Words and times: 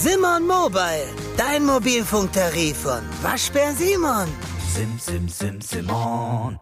Simon 0.00 0.46
Mobile, 0.46 1.08
dein 1.36 1.64
Mobilfunktarif 1.66 2.76
von 2.76 3.00
Waschbär 3.20 3.72
Simon. 3.74 4.28
Sim, 4.72 4.96
sim, 4.96 5.28
sim, 5.28 5.60
Simon. 5.60 6.60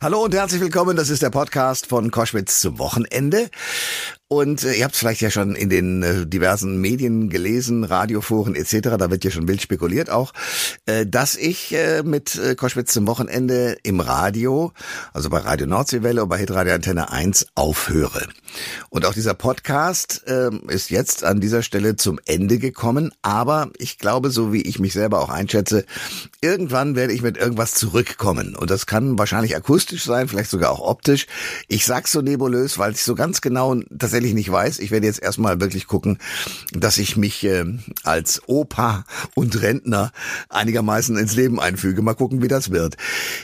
Hallo 0.00 0.24
und 0.24 0.34
herzlich 0.34 0.62
willkommen. 0.62 0.96
Das 0.96 1.10
ist 1.10 1.20
der 1.20 1.28
Podcast 1.28 1.86
von 1.86 2.10
Koschwitz 2.10 2.60
zum 2.60 2.78
Wochenende. 2.78 3.50
Und 4.28 4.64
äh, 4.64 4.74
ihr 4.74 4.84
habt 4.84 4.94
es 4.94 4.98
vielleicht 4.98 5.20
ja 5.20 5.30
schon 5.30 5.54
in 5.54 5.70
den 5.70 6.02
äh, 6.02 6.26
diversen 6.26 6.80
Medien 6.80 7.30
gelesen, 7.30 7.84
Radioforen 7.84 8.56
etc., 8.56 8.96
da 8.98 9.08
wird 9.08 9.22
ja 9.22 9.30
schon 9.30 9.46
wild 9.46 9.62
spekuliert 9.62 10.10
auch, 10.10 10.32
äh, 10.86 11.06
dass 11.06 11.36
ich 11.36 11.72
äh, 11.72 12.02
mit 12.02 12.34
äh, 12.34 12.56
Koschwitz 12.56 12.92
zum 12.92 13.06
Wochenende 13.06 13.76
im 13.84 14.00
Radio, 14.00 14.72
also 15.12 15.30
bei 15.30 15.38
Radio 15.38 15.68
Nordseewelle 15.68 16.24
und 16.24 16.28
bei 16.28 16.38
Hitradio 16.38 16.74
Antenne 16.74 17.12
1 17.12 17.46
aufhöre. 17.54 18.26
Und 18.90 19.06
auch 19.06 19.14
dieser 19.14 19.34
Podcast 19.34 20.24
äh, 20.26 20.50
ist 20.68 20.90
jetzt 20.90 21.22
an 21.22 21.40
dieser 21.40 21.62
Stelle 21.62 21.94
zum 21.94 22.18
Ende 22.26 22.58
gekommen, 22.58 23.12
aber 23.22 23.70
ich 23.78 23.96
glaube, 23.96 24.30
so 24.30 24.52
wie 24.52 24.62
ich 24.62 24.80
mich 24.80 24.92
selber 24.92 25.20
auch 25.20 25.28
einschätze, 25.28 25.84
irgendwann 26.40 26.96
werde 26.96 27.12
ich 27.12 27.22
mit 27.22 27.36
irgendwas 27.36 27.74
zurückkommen. 27.74 28.56
Und 28.56 28.70
das 28.70 28.86
kann 28.86 29.20
wahrscheinlich 29.20 29.54
akustisch 29.54 30.04
sein, 30.04 30.26
vielleicht 30.26 30.50
sogar 30.50 30.72
auch 30.72 30.80
optisch. 30.80 31.28
Ich 31.68 31.86
sag's 31.86 32.10
so 32.10 32.22
nebulös, 32.22 32.76
weil 32.76 32.90
ich 32.90 33.04
so 33.04 33.14
ganz 33.14 33.40
genau 33.40 33.76
das 33.88 34.15
tatsächlich 34.16 34.34
nicht 34.34 34.50
weiß. 34.50 34.78
Ich 34.78 34.90
werde 34.90 35.06
jetzt 35.06 35.22
erstmal 35.22 35.60
wirklich 35.60 35.86
gucken, 35.86 36.16
dass 36.72 36.96
ich 36.96 37.18
mich 37.18 37.44
äh, 37.44 37.66
als 38.02 38.40
Opa 38.46 39.04
und 39.34 39.60
Rentner 39.60 40.10
einigermaßen 40.48 41.18
ins 41.18 41.36
Leben 41.36 41.60
einfüge. 41.60 42.00
Mal 42.00 42.14
gucken, 42.14 42.42
wie 42.42 42.48
das 42.48 42.70
wird. 42.70 42.96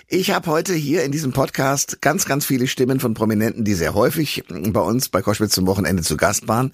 Ich 0.09 0.31
habe 0.31 0.51
heute 0.51 0.73
hier 0.73 1.05
in 1.05 1.13
diesem 1.13 1.33
Podcast 1.33 2.01
ganz, 2.01 2.25
ganz 2.25 2.47
viele 2.47 2.67
Stimmen 2.69 3.01
von 3.01 3.13
Prominenten, 3.13 3.67
die 3.67 3.75
sehr 3.75 3.93
häufig 3.93 4.45
bei 4.49 4.81
uns 4.81 5.11
bei 5.11 5.21
Koschwitz 5.21 5.53
zum 5.53 5.67
Wochenende 5.67 6.03
zu 6.03 6.17
Gast 6.17 6.49
waren, 6.49 6.73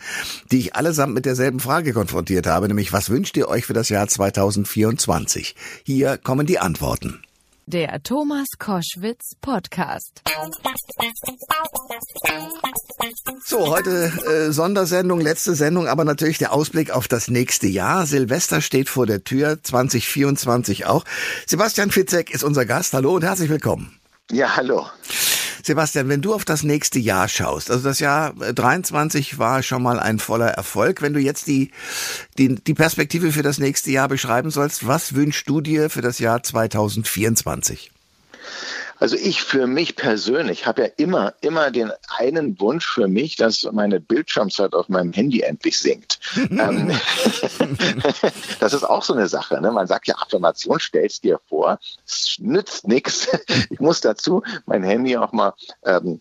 die 0.53 0.59
ich 0.61 0.77
allesamt 0.77 1.13
mit 1.13 1.25
derselben 1.25 1.59
Frage 1.59 1.93
konfrontiert 1.93 2.47
habe, 2.47 2.69
nämlich 2.69 2.93
was 2.93 3.11
wünscht 3.11 3.37
ihr 3.37 3.49
euch 3.49 3.67
für 3.67 3.73
das 3.73 3.89
Jahr 3.89 4.07
2024? 4.07 5.57
Hier 5.83 6.19
kommen 6.19 6.47
die 6.47 6.61
Antworten. 6.61 7.19
Der 7.71 8.03
Thomas 8.03 8.47
Koschwitz 8.59 9.33
Podcast. 9.43 10.23
So, 13.45 13.69
heute 13.69 14.11
äh, 14.27 14.53
Sondersendung, 14.53 15.21
letzte 15.21 15.55
Sendung, 15.55 15.87
aber 15.87 16.05
natürlich 16.05 16.39
der 16.39 16.55
Ausblick 16.55 16.91
auf 16.91 17.09
das 17.09 17.29
nächste 17.29 17.67
Jahr. 17.67 18.07
Silvester 18.07 18.63
steht 18.63 18.89
vor 18.89 19.05
der 19.05 19.23
Tür, 19.23 19.63
2024 19.63 20.87
auch. 20.87 21.05
Sebastian 21.45 21.91
Fitzek 21.91 22.31
ist 22.31 22.43
unser 22.43 22.65
Gast. 22.65 22.95
Hallo 22.95 23.15
und 23.15 23.23
herzlich 23.23 23.51
willkommen. 23.51 24.01
Ja, 24.31 24.57
hallo. 24.57 24.87
Sebastian, 25.69 26.09
wenn 26.09 26.23
du 26.23 26.33
auf 26.35 26.45
das 26.45 26.63
nächste 26.63 26.99
Jahr 26.99 27.29
schaust, 27.29 27.71
also 27.71 27.85
das 27.85 28.01
Jahr 28.01 28.33
23 28.33 29.39
war 29.39 29.63
schon 29.63 29.83
mal 29.83 30.01
ein 30.01 30.19
voller 30.19 30.49
Erfolg. 30.49 31.03
Wenn 31.03 31.13
du 31.13 31.21
jetzt 31.21 31.47
die, 31.47 31.71
die, 32.39 32.55
die 32.55 32.75
Perspektive 32.75 33.33
für 33.33 33.43
das 33.43 33.59
nächste 33.59 33.91
Jahr 33.91 34.09
beschreiben 34.09 34.51
sollst, 34.51 34.87
was 34.87 35.15
wünschst 35.15 35.49
du 35.49 35.61
dir 35.61 35.91
für 35.91 36.01
das 36.01 36.19
Jahr 36.19 36.43
2024? 36.43 37.93
Also 39.01 39.17
ich 39.17 39.43
für 39.43 39.67
mich 39.67 39.97
persönlich 39.97 40.67
habe 40.67 40.83
ja 40.83 40.89
immer, 40.97 41.35
immer 41.41 41.71
den 41.71 41.93
einen 42.17 42.59
Wunsch 42.61 42.87
für 42.87 43.09
mich, 43.09 43.37
dass 43.37 43.65
meine 43.73 44.01
Bildschirmzeit 44.01 44.75
auf 44.75 44.89
meinem 44.89 45.13
Handy 45.13 45.41
endlich 45.41 45.79
sinkt. 45.79 46.19
Ähm, 46.59 46.91
das 48.61 48.73
ist 48.73 48.83
auch 48.83 49.03
so 49.03 49.13
eine 49.13 49.29
Sache. 49.29 49.61
Ne? 49.61 49.71
Man 49.71 49.87
sagt 49.87 50.09
ja, 50.09 50.17
Affirmation 50.17 50.81
stellst 50.81 51.23
dir 51.23 51.39
vor, 51.49 51.79
es 52.07 52.37
nützt 52.39 52.89
nichts. 52.89 53.29
Ich 53.71 53.81
muss 53.81 54.01
dazu 54.01 54.43
mein 54.67 54.83
Handy 54.83 55.17
auch 55.17 55.33
mal 55.33 55.53
ähm, 55.85 56.21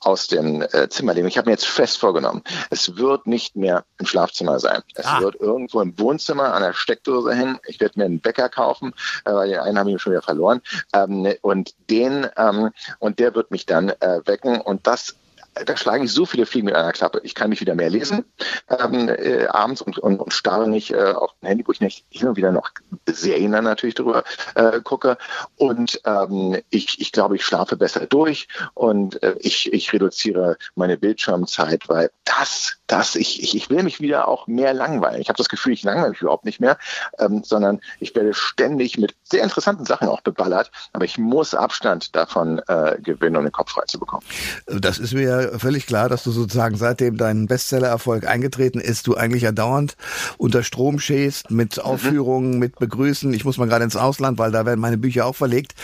aus 0.00 0.26
dem 0.26 0.62
äh, 0.62 0.88
Zimmer 0.88 1.14
nehmen. 1.14 1.28
Ich 1.28 1.38
habe 1.38 1.48
mir 1.48 1.52
jetzt 1.52 1.66
fest 1.66 1.98
vorgenommen, 1.98 2.42
es 2.70 2.96
wird 2.96 3.26
nicht 3.26 3.56
mehr 3.56 3.84
im 3.98 4.06
Schlafzimmer 4.06 4.58
sein. 4.60 4.82
Es 4.94 5.06
ah. 5.06 5.20
wird 5.20 5.36
irgendwo 5.36 5.80
im 5.80 5.98
Wohnzimmer 5.98 6.52
an 6.54 6.62
der 6.62 6.72
Steckdose 6.72 7.34
hängen. 7.34 7.58
Ich 7.66 7.80
werde 7.80 7.98
mir 7.98 8.04
einen 8.04 8.20
Bäcker 8.20 8.48
kaufen, 8.48 8.92
äh, 9.24 9.32
weil 9.32 9.48
den 9.48 9.58
einen 9.58 9.78
habe 9.78 9.90
ich 9.90 10.00
schon 10.00 10.12
wieder 10.12 10.22
verloren. 10.22 10.60
Ähm, 10.92 11.32
und 11.42 11.74
den 11.90 12.26
ähm, 12.36 12.70
und 12.98 13.18
der 13.18 13.34
wird 13.34 13.50
mich 13.50 13.66
dann 13.66 13.90
äh, 13.90 14.20
wecken 14.24 14.60
und 14.60 14.86
das 14.86 15.16
da 15.64 15.76
schlagen 15.76 16.04
ich 16.04 16.12
so 16.12 16.26
viele 16.26 16.46
Fliegen 16.46 16.66
mit 16.66 16.74
einer 16.74 16.92
Klappe. 16.92 17.20
Ich 17.24 17.34
kann 17.34 17.50
mich 17.50 17.60
wieder 17.60 17.74
mehr 17.74 17.90
lesen 17.90 18.24
ähm, 18.68 19.08
äh, 19.08 19.46
abends 19.46 19.80
und, 19.80 19.98
und, 19.98 20.20
und 20.20 20.32
starre 20.32 20.68
nicht 20.68 20.92
äh, 20.92 21.12
auf 21.12 21.32
dem 21.40 21.48
Handy, 21.48 21.66
wo 21.66 21.72
ich 21.72 21.80
nicht 21.80 22.04
hin 22.10 22.28
und 22.28 22.36
wieder 22.36 22.52
noch 22.52 22.70
Serien 23.06 23.52
dann 23.52 23.64
natürlich 23.64 23.94
drüber 23.94 24.24
äh, 24.54 24.80
gucke. 24.80 25.16
Und 25.56 26.00
ähm, 26.04 26.60
ich, 26.70 27.00
ich 27.00 27.12
glaube, 27.12 27.36
ich 27.36 27.44
schlafe 27.44 27.76
besser 27.76 28.06
durch 28.06 28.48
und 28.74 29.22
äh, 29.22 29.36
ich, 29.40 29.72
ich 29.72 29.92
reduziere 29.92 30.56
meine 30.74 30.96
Bildschirmzeit, 30.96 31.88
weil 31.88 32.10
das, 32.24 32.76
das, 32.86 33.14
ich, 33.14 33.42
ich, 33.42 33.56
ich 33.56 33.70
will 33.70 33.82
mich 33.82 34.00
wieder 34.00 34.28
auch 34.28 34.46
mehr 34.46 34.74
langweilen. 34.74 35.20
Ich 35.20 35.28
habe 35.28 35.38
das 35.38 35.48
Gefühl, 35.48 35.72
ich 35.72 35.82
langweile 35.82 36.10
mich 36.10 36.20
überhaupt 36.20 36.44
nicht 36.44 36.60
mehr, 36.60 36.78
ähm, 37.18 37.42
sondern 37.44 37.80
ich 38.00 38.14
werde 38.14 38.34
ständig 38.34 38.98
mit 38.98 39.14
sehr 39.22 39.42
interessanten 39.42 39.84
Sachen 39.86 40.08
auch 40.08 40.20
beballert, 40.20 40.70
aber 40.92 41.04
ich 41.04 41.18
muss 41.18 41.54
Abstand 41.54 42.14
davon 42.14 42.60
äh, 42.66 42.98
gewinnen, 43.00 43.36
um 43.36 43.44
den 43.44 43.52
Kopf 43.52 43.70
frei 43.70 43.84
zu 43.86 43.98
bekommen. 43.98 44.24
Das 44.66 44.98
ist 44.98 45.14
mir 45.14 45.45
völlig 45.58 45.86
klar, 45.86 46.08
dass 46.08 46.24
du 46.24 46.30
sozusagen 46.30 46.76
seitdem 46.76 47.16
dein 47.16 47.46
Bestseller-Erfolg 47.46 48.26
eingetreten 48.26 48.80
ist, 48.80 49.06
du 49.06 49.16
eigentlich 49.16 49.42
ja 49.42 49.52
dauernd 49.52 49.96
unter 50.38 50.62
Strom 50.62 50.98
stehst 50.98 51.50
mit 51.50 51.76
mhm. 51.76 51.82
Aufführungen, 51.82 52.58
mit 52.58 52.78
Begrüßen. 52.78 53.32
Ich 53.32 53.44
muss 53.44 53.58
mal 53.58 53.68
gerade 53.68 53.84
ins 53.84 53.96
Ausland, 53.96 54.38
weil 54.38 54.52
da 54.52 54.66
werden 54.66 54.80
meine 54.80 54.98
Bücher 54.98 55.26
auch 55.26 55.36
verlegt. 55.36 55.74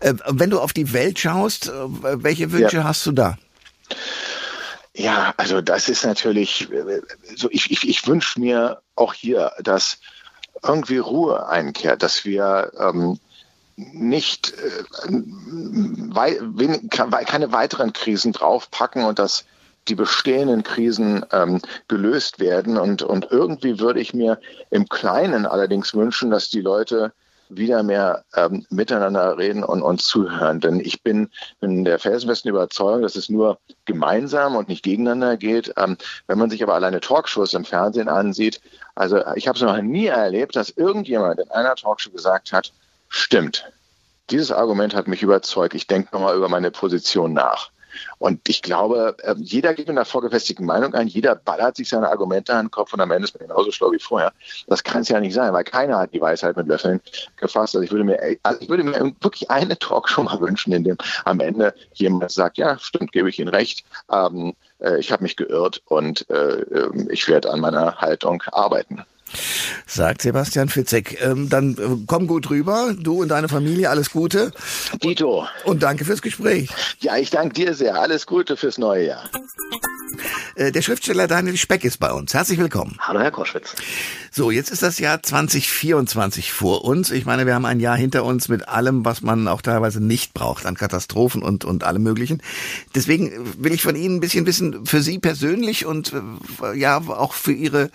Äh, 0.00 0.14
wenn 0.28 0.50
du 0.50 0.60
auf 0.60 0.72
die 0.72 0.92
Welt 0.92 1.18
schaust, 1.18 1.68
äh, 1.68 1.72
welche 2.22 2.52
Wünsche 2.52 2.78
ja. 2.78 2.84
hast 2.84 3.06
du 3.06 3.12
da? 3.12 3.36
Ja, 4.94 5.34
also 5.36 5.60
das 5.60 5.88
ist 5.88 6.04
natürlich 6.04 6.70
äh, 6.72 7.02
so. 7.36 7.48
Ich, 7.50 7.70
ich, 7.70 7.86
ich 7.88 8.06
wünsche 8.06 8.40
mir 8.40 8.80
auch 8.94 9.12
hier, 9.12 9.52
dass 9.62 9.98
irgendwie 10.62 10.98
Ruhe 10.98 11.48
einkehrt, 11.48 12.02
dass 12.02 12.24
wir 12.24 12.72
ähm, 12.78 13.18
nicht 13.76 14.54
äh, 14.54 14.84
keine 17.24 17.52
weiteren 17.52 17.92
Krisen 17.92 18.32
draufpacken 18.32 19.04
und 19.04 19.18
dass 19.18 19.44
die 19.88 19.94
bestehenden 19.94 20.62
Krisen 20.62 21.24
ähm, 21.30 21.60
gelöst 21.88 22.40
werden. 22.40 22.78
Und, 22.78 23.02
und 23.02 23.28
irgendwie 23.30 23.78
würde 23.78 24.00
ich 24.00 24.14
mir 24.14 24.40
im 24.70 24.88
Kleinen 24.88 25.46
allerdings 25.46 25.94
wünschen, 25.94 26.30
dass 26.30 26.48
die 26.48 26.60
Leute 26.60 27.12
wieder 27.48 27.84
mehr 27.84 28.24
ähm, 28.34 28.66
miteinander 28.70 29.38
reden 29.38 29.62
und 29.62 29.82
uns 29.82 30.06
zuhören. 30.06 30.60
Denn 30.60 30.80
ich 30.80 31.02
bin, 31.02 31.28
bin 31.60 31.84
der 31.84 32.00
felsenfesten 32.00 32.50
Überzeugung, 32.50 33.02
dass 33.02 33.14
es 33.14 33.28
nur 33.28 33.58
gemeinsam 33.84 34.56
und 34.56 34.68
nicht 34.68 34.82
gegeneinander 34.82 35.36
geht. 35.36 35.72
Ähm, 35.76 35.96
wenn 36.26 36.38
man 36.38 36.50
sich 36.50 36.62
aber 36.62 36.74
alleine 36.74 37.00
Talkshows 37.00 37.54
im 37.54 37.64
Fernsehen 37.64 38.08
ansieht, 38.08 38.60
also 38.96 39.22
ich 39.36 39.46
habe 39.46 39.56
es 39.56 39.62
noch 39.62 39.80
nie 39.80 40.06
erlebt, 40.06 40.56
dass 40.56 40.70
irgendjemand 40.70 41.38
in 41.38 41.50
einer 41.50 41.76
Talkshow 41.76 42.10
gesagt 42.10 42.52
hat, 42.52 42.72
stimmt. 43.08 43.70
Dieses 44.30 44.50
Argument 44.50 44.94
hat 44.94 45.08
mich 45.08 45.22
überzeugt. 45.22 45.74
Ich 45.74 45.86
denke 45.86 46.10
nochmal 46.12 46.36
über 46.36 46.48
meine 46.48 46.70
Position 46.70 47.32
nach. 47.32 47.70
Und 48.18 48.48
ich 48.48 48.62
glaube, 48.62 49.16
ähm, 49.22 49.42
jeder 49.42 49.74
geht 49.74 49.88
mit 49.88 49.96
einer 49.96 50.04
vorgefestigten 50.04 50.66
Meinung 50.66 50.94
ein, 50.94 51.08
jeder 51.08 51.34
ballert 51.34 51.76
sich 51.76 51.88
seine 51.88 52.08
Argumente 52.08 52.54
an 52.54 52.66
den 52.66 52.70
Kopf 52.70 52.92
und 52.92 53.00
am 53.00 53.10
Ende 53.10 53.26
ist 53.26 53.38
man 53.38 53.48
genauso 53.48 53.70
schlau 53.70 53.92
wie 53.92 53.98
vorher. 53.98 54.32
Das 54.66 54.84
kann 54.84 55.02
es 55.02 55.08
ja 55.08 55.20
nicht 55.20 55.34
sein, 55.34 55.52
weil 55.52 55.64
keiner 55.64 55.98
hat 55.98 56.12
die 56.12 56.20
Weisheit 56.20 56.56
mit 56.56 56.66
Löffeln 56.66 57.00
gefasst. 57.36 57.74
Also 57.74 57.82
ich 57.82 57.90
würde 57.90 58.04
mir, 58.04 58.36
also 58.42 58.60
ich 58.60 58.68
würde 58.68 58.84
mir 58.84 59.14
wirklich 59.20 59.50
eine 59.50 59.78
Talkshow 59.78 60.22
mal 60.22 60.40
wünschen, 60.40 60.72
in 60.72 60.84
dem 60.84 60.96
am 61.24 61.40
Ende 61.40 61.74
jemand 61.94 62.30
sagt, 62.30 62.58
ja, 62.58 62.78
stimmt, 62.78 63.12
gebe 63.12 63.28
ich 63.28 63.38
Ihnen 63.38 63.48
recht. 63.48 63.84
Ähm, 64.10 64.54
äh, 64.80 64.98
ich 64.98 65.12
habe 65.12 65.22
mich 65.22 65.36
geirrt 65.36 65.82
und 65.86 66.28
äh, 66.30 66.60
ähm, 66.62 67.08
ich 67.10 67.28
werde 67.28 67.50
an 67.50 67.60
meiner 67.60 67.96
Haltung 67.96 68.42
arbeiten. 68.52 69.04
Sagt 69.86 70.22
Sebastian 70.22 70.68
Fitzek. 70.68 71.20
Ähm, 71.22 71.48
dann 71.48 71.76
äh, 71.78 72.04
komm 72.06 72.26
gut 72.26 72.50
rüber, 72.50 72.94
du 72.98 73.22
und 73.22 73.28
deine 73.28 73.48
Familie, 73.48 73.90
alles 73.90 74.10
Gute. 74.10 74.52
Dito. 75.02 75.46
Und 75.64 75.82
danke 75.82 76.04
fürs 76.04 76.22
Gespräch. 76.22 76.70
Ja, 77.00 77.16
ich 77.16 77.30
danke 77.30 77.54
dir 77.54 77.74
sehr. 77.74 78.00
Alles 78.00 78.26
Gute 78.26 78.56
fürs 78.56 78.78
neue 78.78 79.06
Jahr. 79.06 79.30
Äh, 80.56 80.72
der 80.72 80.80
Schriftsteller 80.80 81.26
Daniel 81.26 81.58
Speck 81.58 81.84
ist 81.84 81.98
bei 81.98 82.10
uns. 82.10 82.32
Herzlich 82.32 82.58
willkommen. 82.58 82.96
Hallo, 83.00 83.20
Herr 83.20 83.30
Koschwitz. 83.30 83.74
So, 84.30 84.50
jetzt 84.50 84.70
ist 84.70 84.82
das 84.82 84.98
Jahr 84.98 85.22
2024 85.22 86.50
vor 86.50 86.82
uns. 86.82 87.10
Ich 87.10 87.26
meine, 87.26 87.44
wir 87.44 87.54
haben 87.54 87.66
ein 87.66 87.78
Jahr 87.78 87.98
hinter 87.98 88.24
uns 88.24 88.48
mit 88.48 88.66
allem, 88.66 89.04
was 89.04 89.20
man 89.20 89.48
auch 89.48 89.60
teilweise 89.60 90.02
nicht 90.02 90.32
braucht 90.32 90.64
an 90.64 90.74
Katastrophen 90.74 91.42
und, 91.42 91.66
und 91.66 91.84
allem 91.84 92.02
Möglichen. 92.02 92.42
Deswegen 92.94 93.32
will 93.62 93.74
ich 93.74 93.82
von 93.82 93.96
Ihnen 93.96 94.16
ein 94.16 94.20
bisschen 94.20 94.46
wissen, 94.46 94.86
für 94.86 95.02
Sie 95.02 95.18
persönlich 95.18 95.84
und 95.84 96.14
äh, 96.62 96.74
ja, 96.74 96.96
auch 96.96 97.34
für 97.34 97.52
Ihre, 97.52 97.90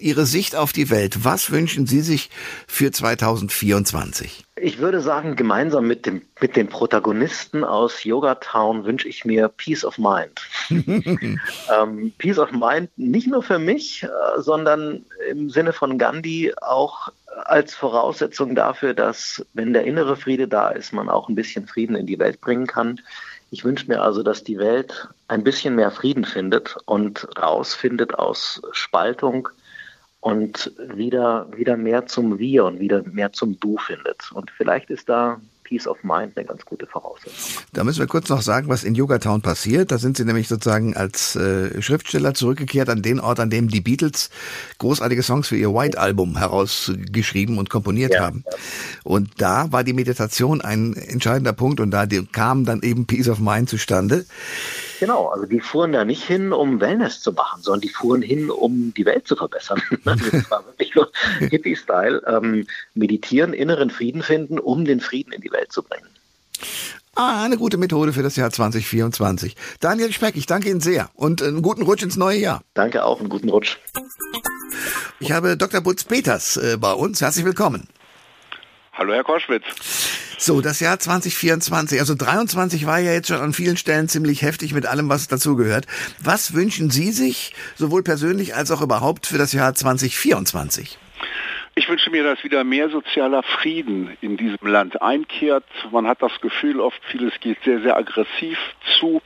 Ihre 0.00 0.26
Sicht 0.26 0.56
auf 0.56 0.72
die 0.72 0.90
Welt. 0.90 1.24
Was 1.24 1.52
wünschen 1.52 1.86
Sie 1.86 2.00
sich 2.00 2.30
für 2.66 2.90
2024? 2.90 4.46
Ich 4.62 4.78
würde 4.78 5.00
sagen, 5.00 5.36
gemeinsam 5.36 5.86
mit, 5.86 6.06
dem, 6.06 6.22
mit 6.40 6.54
den 6.54 6.68
Protagonisten 6.68 7.64
aus 7.64 8.04
Yoga 8.04 8.34
Town 8.36 8.84
wünsche 8.84 9.08
ich 9.08 9.24
mir 9.24 9.48
Peace 9.48 9.84
of 9.84 9.96
Mind. 9.98 10.40
ähm, 10.70 12.12
Peace 12.18 12.38
of 12.38 12.52
Mind 12.52 12.90
nicht 12.96 13.26
nur 13.26 13.42
für 13.42 13.58
mich, 13.58 14.02
äh, 14.02 14.08
sondern 14.38 15.04
im 15.30 15.50
Sinne 15.50 15.72
von 15.72 15.98
Gandhi 15.98 16.52
auch 16.60 17.10
als 17.44 17.74
Voraussetzung 17.74 18.54
dafür, 18.54 18.94
dass, 18.94 19.44
wenn 19.54 19.72
der 19.72 19.84
innere 19.84 20.16
Friede 20.16 20.48
da 20.48 20.70
ist, 20.70 20.92
man 20.92 21.08
auch 21.08 21.28
ein 21.28 21.34
bisschen 21.34 21.66
Frieden 21.66 21.96
in 21.96 22.06
die 22.06 22.18
Welt 22.18 22.40
bringen 22.40 22.66
kann. 22.66 23.00
Ich 23.50 23.64
wünsche 23.64 23.86
mir 23.88 24.02
also, 24.02 24.22
dass 24.22 24.44
die 24.44 24.58
Welt 24.58 25.08
ein 25.28 25.42
bisschen 25.42 25.74
mehr 25.74 25.90
Frieden 25.90 26.24
findet 26.24 26.76
und 26.84 27.26
rausfindet 27.38 28.14
aus 28.18 28.60
Spaltung 28.72 29.48
und 30.20 30.72
wieder, 30.94 31.46
wieder 31.56 31.76
mehr 31.76 32.06
zum 32.06 32.38
Wir 32.38 32.64
und 32.64 32.78
wieder 32.78 33.02
mehr 33.04 33.32
zum 33.32 33.58
Du 33.58 33.78
findet. 33.78 34.30
Und 34.32 34.50
vielleicht 34.50 34.90
ist 34.90 35.08
da 35.08 35.40
Peace 35.70 35.86
of 35.86 36.02
Mind 36.02 36.36
eine 36.36 36.44
ganz 36.44 36.64
gute 36.64 36.84
Voraussetzung. 36.86 37.62
Da 37.72 37.84
müssen 37.84 38.00
wir 38.00 38.08
kurz 38.08 38.28
noch 38.28 38.42
sagen, 38.42 38.68
was 38.68 38.82
in 38.82 38.96
Yogatown 38.96 39.40
passiert. 39.40 39.92
Da 39.92 39.98
sind 39.98 40.16
Sie 40.16 40.24
nämlich 40.24 40.48
sozusagen 40.48 40.96
als 40.96 41.36
äh, 41.36 41.80
Schriftsteller 41.80 42.34
zurückgekehrt 42.34 42.88
an 42.88 43.02
den 43.02 43.20
Ort, 43.20 43.38
an 43.38 43.50
dem 43.50 43.68
die 43.68 43.80
Beatles 43.80 44.30
großartige 44.78 45.22
Songs 45.22 45.46
für 45.46 45.56
ihr 45.56 45.72
White-Album 45.72 46.36
herausgeschrieben 46.36 47.56
und 47.56 47.70
komponiert 47.70 48.14
ja, 48.14 48.20
haben. 48.20 48.42
Ja. 48.50 48.58
Und 49.04 49.40
da 49.40 49.70
war 49.70 49.84
die 49.84 49.92
Meditation 49.92 50.60
ein 50.60 50.94
entscheidender 50.94 51.52
Punkt 51.52 51.78
und 51.78 51.92
da 51.92 52.04
kam 52.32 52.64
dann 52.64 52.82
eben 52.82 53.06
Peace 53.06 53.28
of 53.28 53.38
Mind 53.38 53.68
zustande. 53.68 54.26
Genau, 55.00 55.28
also 55.28 55.46
die 55.46 55.60
fuhren 55.60 55.92
da 55.92 56.04
nicht 56.04 56.22
hin, 56.22 56.52
um 56.52 56.78
Wellness 56.78 57.22
zu 57.22 57.32
machen, 57.32 57.62
sondern 57.62 57.80
die 57.80 57.88
fuhren 57.88 58.20
hin, 58.20 58.50
um 58.50 58.92
die 58.94 59.06
Welt 59.06 59.26
zu 59.26 59.34
verbessern. 59.34 59.80
das 60.04 60.50
war 60.50 60.66
wirklich 60.66 60.94
nur 60.94 61.10
Hippie-Style. 61.38 62.22
Ähm, 62.26 62.66
meditieren, 62.92 63.54
inneren 63.54 63.88
Frieden 63.88 64.22
finden, 64.22 64.58
um 64.58 64.84
den 64.84 65.00
Frieden 65.00 65.32
in 65.32 65.40
die 65.40 65.50
Welt 65.52 65.72
zu 65.72 65.82
bringen. 65.82 66.06
Ah, 67.14 67.42
eine 67.42 67.56
gute 67.56 67.78
Methode 67.78 68.12
für 68.12 68.22
das 68.22 68.36
Jahr 68.36 68.50
2024. 68.50 69.56
Daniel 69.80 70.12
Speck, 70.12 70.36
ich 70.36 70.44
danke 70.44 70.68
Ihnen 70.68 70.80
sehr 70.80 71.08
und 71.14 71.42
einen 71.42 71.62
guten 71.62 71.82
Rutsch 71.82 72.02
ins 72.02 72.18
neue 72.18 72.38
Jahr. 72.38 72.62
Danke 72.74 73.02
auch, 73.02 73.20
einen 73.20 73.30
guten 73.30 73.48
Rutsch. 73.48 73.78
Ich 75.18 75.32
habe 75.32 75.56
Dr. 75.56 75.80
Butz 75.80 76.04
Peters 76.04 76.58
äh, 76.58 76.76
bei 76.78 76.92
uns. 76.92 77.22
Herzlich 77.22 77.46
willkommen. 77.46 77.88
Hallo, 78.92 79.14
Herr 79.14 79.24
Koschwitz. 79.24 79.64
So, 80.36 80.60
das 80.60 80.80
Jahr 80.80 80.98
2024, 80.98 82.00
also 82.00 82.14
23 82.14 82.86
war 82.86 82.98
ja 82.98 83.12
jetzt 83.12 83.28
schon 83.28 83.40
an 83.40 83.52
vielen 83.52 83.76
Stellen 83.76 84.08
ziemlich 84.08 84.42
heftig 84.42 84.72
mit 84.74 84.86
allem, 84.86 85.08
was 85.08 85.28
dazugehört. 85.28 85.86
Was 86.18 86.54
wünschen 86.54 86.90
Sie 86.90 87.12
sich, 87.12 87.52
sowohl 87.76 88.02
persönlich 88.02 88.54
als 88.54 88.70
auch 88.70 88.82
überhaupt 88.82 89.26
für 89.26 89.38
das 89.38 89.52
Jahr 89.52 89.74
2024? 89.74 90.98
Ich 91.80 91.88
wünsche 91.88 92.10
mir, 92.10 92.22
dass 92.22 92.44
wieder 92.44 92.62
mehr 92.62 92.90
sozialer 92.90 93.42
Frieden 93.42 94.14
in 94.20 94.36
diesem 94.36 94.58
Land 94.68 95.00
einkehrt. 95.00 95.64
Man 95.90 96.06
hat 96.06 96.20
das 96.20 96.38
Gefühl, 96.42 96.78
oft 96.78 97.02
vieles 97.06 97.32
geht 97.40 97.56
sehr, 97.64 97.80
sehr 97.80 97.96
aggressiv 97.96 98.58
zu. 98.98 99.22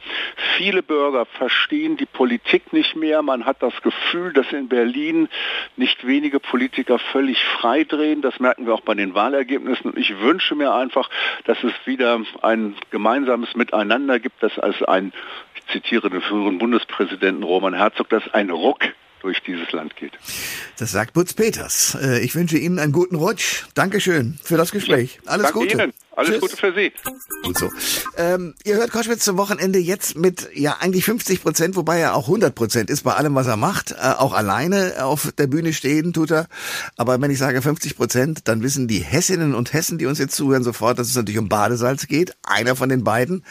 Viele 0.57 0.85
Bürger 0.85 1.27
verstehen 1.27 1.97
die 1.97 2.07
Politik 2.07 2.73
nicht 2.73 2.95
mehr. 2.95 3.23
Man 3.23 3.45
hat 3.45 3.61
das 3.61 3.75
Gefühl, 3.83 4.33
dass 4.33 4.53
in 4.53 4.69
Berlin 4.69 5.29
nicht 5.77 6.07
wenige 6.07 6.39
Politiker 6.39 7.01
völlig 7.01 7.43
frei 7.43 7.83
drehen. 7.83 8.23
Das 8.23 8.39
merken 8.39 8.67
wir 8.67 8.75
auch 8.75 8.83
bei 8.83 8.95
den 8.95 9.17
Wahlergebnissen. 9.17 9.91
Und 9.91 9.99
ich 9.99 10.21
wünsche 10.21 10.55
mir 10.55 10.73
einfach, 10.73 11.11
dass 11.47 11.59
es 11.65 11.73
wieder 11.87 12.21
ein 12.43 12.77
gemeinsames 12.93 13.57
Miteinander 13.57 14.21
gibt, 14.21 14.41
dass 14.45 14.61
als 14.61 14.81
ein, 14.85 15.13
ich 15.57 15.67
zitiere 15.73 16.09
den 16.09 16.21
früheren 16.21 16.59
Bundespräsidenten 16.59 17.43
Roman 17.43 17.75
Herzog, 17.75 18.11
dass 18.11 18.33
ein 18.33 18.51
Ruck 18.51 18.85
durch 19.25 19.43
dieses 19.43 19.73
Land 19.73 19.97
geht. 19.97 20.13
Das 20.79 20.93
sagt 20.93 21.15
Butz 21.15 21.33
Peters. 21.33 21.97
Äh, 22.01 22.21
ich 22.21 22.35
wünsche 22.35 22.59
Ihnen 22.59 22.79
einen 22.79 22.93
guten 22.93 23.17
Rutsch. 23.17 23.65
Dankeschön 23.75 24.39
für 24.43 24.59
das 24.59 24.71
Gespräch. 24.71 25.19
Alles 25.25 25.45
Danke 25.45 25.59
Gute. 25.61 25.73
Ihnen. 25.73 25.93
Alles 26.15 26.31
Tschüss. 26.31 26.41
Gute 26.43 26.57
für 26.57 26.75
Sie. 26.75 26.93
Gut 27.43 27.59
so. 27.59 27.71
Ähm, 28.19 28.55
ihr 28.65 28.77
hört 28.77 28.93
Koschwitz 28.93 29.25
zum 29.25 29.39
Wochenende 29.39 29.79
jetzt 29.79 30.17
mit 30.17 30.49
ja 30.55 30.77
eigentlich 30.79 31.07
50 31.07 31.43
Prozent, 31.43 31.75
wobei 31.75 31.99
er 31.99 32.15
auch 32.15 32.25
100 32.25 32.55
Prozent 32.55 32.91
ist 32.91 33.03
bei 33.03 33.15
allem, 33.15 33.35
was 33.35 33.47
er 33.47 33.57
macht. 33.57 33.93
Äh, 33.93 34.13
auch 34.19 34.35
alleine 34.35 35.05
auf 35.05 35.33
der 35.33 35.47
Bühne 35.47 35.73
stehen 35.73 36.13
tut 36.13 36.31
er. 36.31 36.47
Aber 36.97 37.21
wenn 37.21 37.31
ich 37.31 37.39
sage 37.39 37.63
50 37.63 37.97
Prozent, 37.97 38.47
dann 38.47 38.63
wissen 38.63 38.87
die 38.89 39.01
Hessinnen 39.01 39.55
und 39.55 39.73
Hessen, 39.73 39.97
die 39.97 40.07
uns 40.07 40.19
jetzt 40.19 40.37
zuhören, 40.37 40.63
sofort, 40.63 40.99
dass 40.99 41.09
es 41.09 41.17
natürlich 41.17 41.39
um 41.39 41.49
Badesalz 41.49 42.07
geht. 42.07 42.37
Einer 42.43 42.77
von 42.77 42.91
den 42.91 43.05
beiden, 43.05 43.43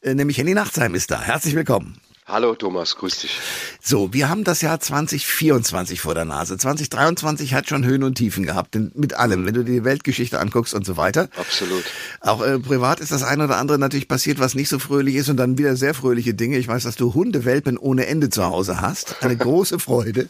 äh, 0.00 0.14
nämlich 0.14 0.38
Henny 0.38 0.54
Nachtsheim 0.54 0.94
ist 0.94 1.10
da. 1.10 1.20
Herzlich 1.20 1.54
willkommen. 1.54 2.00
Hallo 2.28 2.54
Thomas, 2.54 2.96
grüß 2.96 3.20
dich. 3.20 3.40
So, 3.82 4.12
wir 4.12 4.28
haben 4.28 4.44
das 4.44 4.60
Jahr 4.60 4.78
2024 4.78 6.02
vor 6.02 6.14
der 6.14 6.26
Nase. 6.26 6.58
2023 6.58 7.54
hat 7.54 7.70
schon 7.70 7.86
Höhen 7.86 8.02
und 8.02 8.16
Tiefen 8.16 8.44
gehabt, 8.44 8.76
mit 8.94 9.14
allem, 9.14 9.46
wenn 9.46 9.54
du 9.54 9.64
dir 9.64 9.72
die 9.72 9.84
Weltgeschichte 9.84 10.38
anguckst 10.38 10.74
und 10.74 10.84
so 10.84 10.98
weiter. 10.98 11.30
Absolut. 11.38 11.84
Auch 12.20 12.42
äh, 12.44 12.58
privat 12.58 13.00
ist 13.00 13.12
das 13.12 13.22
eine 13.22 13.44
oder 13.44 13.56
andere 13.56 13.78
natürlich 13.78 14.08
passiert, 14.08 14.40
was 14.40 14.54
nicht 14.54 14.68
so 14.68 14.78
fröhlich 14.78 15.14
ist 15.14 15.30
und 15.30 15.38
dann 15.38 15.56
wieder 15.56 15.74
sehr 15.74 15.94
fröhliche 15.94 16.34
Dinge. 16.34 16.58
Ich 16.58 16.68
weiß, 16.68 16.82
dass 16.82 16.96
du 16.96 17.14
Hundewelpen 17.14 17.78
ohne 17.78 18.06
Ende 18.06 18.28
zu 18.28 18.44
Hause 18.44 18.82
hast. 18.82 19.22
Eine 19.22 19.38
große 19.38 19.78
Freude. 19.78 20.28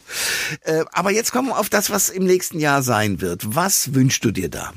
Äh, 0.61 0.85
aber 0.93 1.11
jetzt 1.11 1.33
kommen 1.33 1.49
wir 1.49 1.59
auf 1.59 1.69
das, 1.69 1.89
was 1.89 2.07
im 2.07 2.23
nächsten 2.23 2.61
Jahr 2.61 2.81
sein 2.81 3.19
wird. 3.19 3.55
Was 3.55 3.93
wünschst 3.93 4.23
du 4.23 4.31
dir 4.31 4.47
da? 4.47 4.71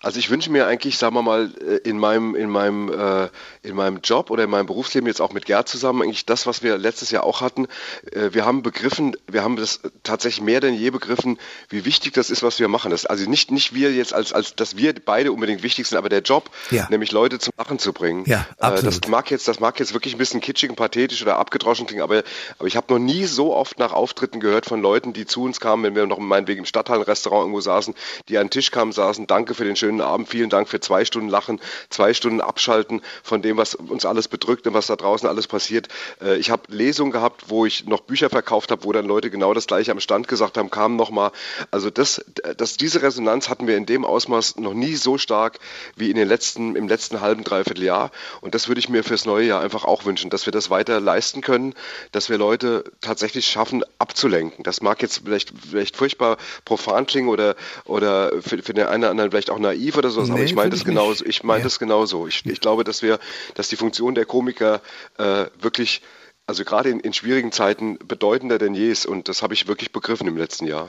Also 0.00 0.20
ich 0.20 0.30
wünsche 0.30 0.52
mir 0.52 0.66
eigentlich, 0.68 0.96
sagen 0.96 1.16
wir 1.16 1.22
mal, 1.22 1.50
äh, 1.60 1.88
in 1.88 1.98
meinem, 1.98 2.36
in 2.36 2.48
meinem, 2.50 2.88
äh, 2.88 3.28
in 3.68 3.76
meinem 3.76 4.00
Job 4.02 4.30
oder 4.30 4.44
in 4.44 4.50
meinem 4.50 4.66
Berufsleben 4.66 5.06
jetzt 5.06 5.20
auch 5.20 5.32
mit 5.32 5.46
Gerd 5.46 5.68
zusammen 5.68 6.02
eigentlich 6.02 6.26
das, 6.26 6.46
was 6.46 6.62
wir 6.62 6.78
letztes 6.78 7.10
Jahr 7.10 7.24
auch 7.24 7.40
hatten. 7.40 7.66
Äh, 8.12 8.30
wir 8.32 8.44
haben 8.44 8.62
begriffen, 8.62 9.16
wir 9.26 9.42
haben 9.42 9.56
das 9.56 9.80
tatsächlich 10.02 10.42
mehr 10.42 10.60
denn 10.60 10.74
je 10.74 10.90
begriffen, 10.90 11.38
wie 11.68 11.84
wichtig 11.84 12.14
das 12.14 12.30
ist, 12.30 12.42
was 12.42 12.58
wir 12.58 12.68
machen. 12.68 12.90
Das, 12.90 13.06
also 13.06 13.28
nicht, 13.28 13.50
nicht 13.50 13.74
wir 13.74 13.92
jetzt 13.92 14.14
als, 14.14 14.32
als, 14.32 14.56
dass 14.56 14.76
wir 14.76 14.94
beide 15.04 15.32
unbedingt 15.32 15.62
wichtig 15.62 15.86
sind, 15.86 15.98
aber 15.98 16.08
der 16.08 16.22
Job, 16.22 16.50
ja. 16.70 16.86
nämlich 16.90 17.12
Leute 17.12 17.38
zum 17.38 17.52
Lachen 17.58 17.78
zu 17.78 17.92
bringen. 17.92 18.24
Ja, 18.26 18.46
absolut. 18.58 19.02
das 19.02 19.08
mag 19.08 19.30
jetzt, 19.30 19.46
das 19.46 19.60
mag 19.60 19.78
jetzt 19.78 19.92
wirklich 19.92 20.14
ein 20.14 20.18
bisschen 20.18 20.40
kitschig 20.40 20.70
und 20.70 20.76
pathetisch 20.76 21.22
oder 21.22 21.36
abgedroschen 21.36 21.86
klingen, 21.86 22.02
aber, 22.02 22.22
aber 22.58 22.68
ich 22.68 22.76
habe 22.76 22.92
noch 22.92 22.98
nie 22.98 23.26
so 23.26 23.54
oft 23.54 23.78
nach 23.78 23.92
Auftritten 23.92 24.40
gehört 24.40 24.66
von 24.66 24.80
Leuten, 24.80 25.12
die 25.12 25.26
zu 25.26 25.42
uns 25.42 25.60
kamen, 25.60 25.84
wenn 25.84 25.94
wir 25.94 26.06
noch 26.06 26.18
meinetwegen 26.18 26.60
im 26.60 26.66
Stadthallenrestaurant 26.66 27.42
irgendwo 27.42 27.60
saßen, 27.60 27.94
die 28.28 28.38
an 28.38 28.46
den 28.46 28.50
Tisch 28.50 28.70
kamen, 28.70 28.92
saßen, 28.92 29.26
danke 29.26 29.54
für 29.54 29.64
den 29.64 29.76
schönen 29.76 30.00
Abend. 30.00 30.28
Vielen 30.28 30.50
Dank 30.50 30.68
für 30.68 30.80
zwei 30.80 31.04
Stunden 31.04 31.28
Lachen, 31.28 31.60
zwei 31.90 32.14
Stunden 32.14 32.40
Abschalten 32.40 33.02
von 33.22 33.42
dem, 33.42 33.57
was 33.58 33.74
uns 33.74 34.04
alles 34.04 34.28
bedrückt 34.28 34.66
und 34.66 34.74
was 34.74 34.86
da 34.86 34.96
draußen 34.96 35.28
alles 35.28 35.46
passiert. 35.46 35.88
Äh, 36.22 36.36
ich 36.36 36.50
habe 36.50 36.62
Lesungen 36.68 37.12
gehabt, 37.12 37.44
wo 37.48 37.66
ich 37.66 37.86
noch 37.86 38.00
Bücher 38.00 38.30
verkauft 38.30 38.70
habe, 38.70 38.84
wo 38.84 38.92
dann 38.92 39.06
Leute 39.06 39.30
genau 39.30 39.54
das 39.54 39.66
gleiche 39.66 39.92
am 39.92 40.00
Stand 40.00 40.28
gesagt 40.28 40.58
haben, 40.58 40.70
kamen 40.70 40.96
nochmal. 40.96 41.32
Also 41.70 41.90
das, 41.90 42.24
das, 42.56 42.76
diese 42.76 43.02
Resonanz 43.02 43.48
hatten 43.48 43.66
wir 43.66 43.76
in 43.76 43.86
dem 43.86 44.04
Ausmaß 44.04 44.56
noch 44.56 44.74
nie 44.74 44.94
so 44.94 45.18
stark 45.18 45.58
wie 45.96 46.10
in 46.10 46.16
den 46.16 46.28
letzten, 46.28 46.76
im 46.76 46.88
letzten 46.88 47.20
halben, 47.20 47.44
dreiviertel 47.44 47.84
Jahr. 47.84 48.10
Und 48.40 48.54
das 48.54 48.68
würde 48.68 48.80
ich 48.80 48.88
mir 48.88 49.04
fürs 49.04 49.24
neue 49.24 49.46
Jahr 49.46 49.60
einfach 49.60 49.84
auch 49.84 50.04
wünschen, 50.04 50.30
dass 50.30 50.46
wir 50.46 50.52
das 50.52 50.68
weiter 50.68 51.00
leisten 51.00 51.40
können, 51.40 51.74
dass 52.12 52.28
wir 52.28 52.38
Leute 52.38 52.84
tatsächlich 53.00 53.46
schaffen, 53.48 53.82
abzulenken. 53.98 54.62
Das 54.62 54.82
mag 54.82 55.00
jetzt 55.02 55.22
vielleicht, 55.24 55.52
vielleicht 55.70 55.96
furchtbar 55.96 56.36
profan 56.64 57.06
klingen 57.06 57.28
oder, 57.28 57.56
oder 57.84 58.30
für, 58.42 58.62
für 58.62 58.74
den 58.74 58.86
einen 58.86 59.04
oder 59.04 59.10
anderen 59.10 59.30
vielleicht 59.30 59.50
auch 59.50 59.58
naiv 59.58 59.96
oder 59.96 60.10
so 60.10 60.18
sowas, 60.18 60.28
nee, 60.28 60.34
aber 60.34 60.44
ich 60.44 60.54
meine 60.54 60.70
das 60.70 60.84
genauso. 60.84 61.24
Ich 61.24 61.42
meine 61.42 61.60
ja. 61.60 61.64
das 61.64 61.78
genauso. 61.78 62.26
Ich, 62.26 62.44
ich 62.44 62.60
glaube, 62.60 62.84
dass 62.84 63.02
wir, 63.02 63.18
dass 63.54 63.68
die 63.68 63.76
Funktion 63.76 64.14
der 64.14 64.24
Komiker 64.26 64.80
äh, 65.18 65.46
wirklich 65.60 66.02
also 66.48 66.64
gerade 66.64 66.88
in, 66.88 67.00
in, 67.00 67.12
schwierigen 67.12 67.52
Zeiten 67.52 67.98
bedeutender 67.98 68.56
denn 68.56 68.72
je 68.72 68.90
ist. 68.90 69.04
Und 69.04 69.28
das 69.28 69.42
habe 69.42 69.52
ich 69.52 69.68
wirklich 69.68 69.92
begriffen 69.92 70.26
im 70.26 70.38
letzten 70.38 70.66
Jahr. 70.66 70.88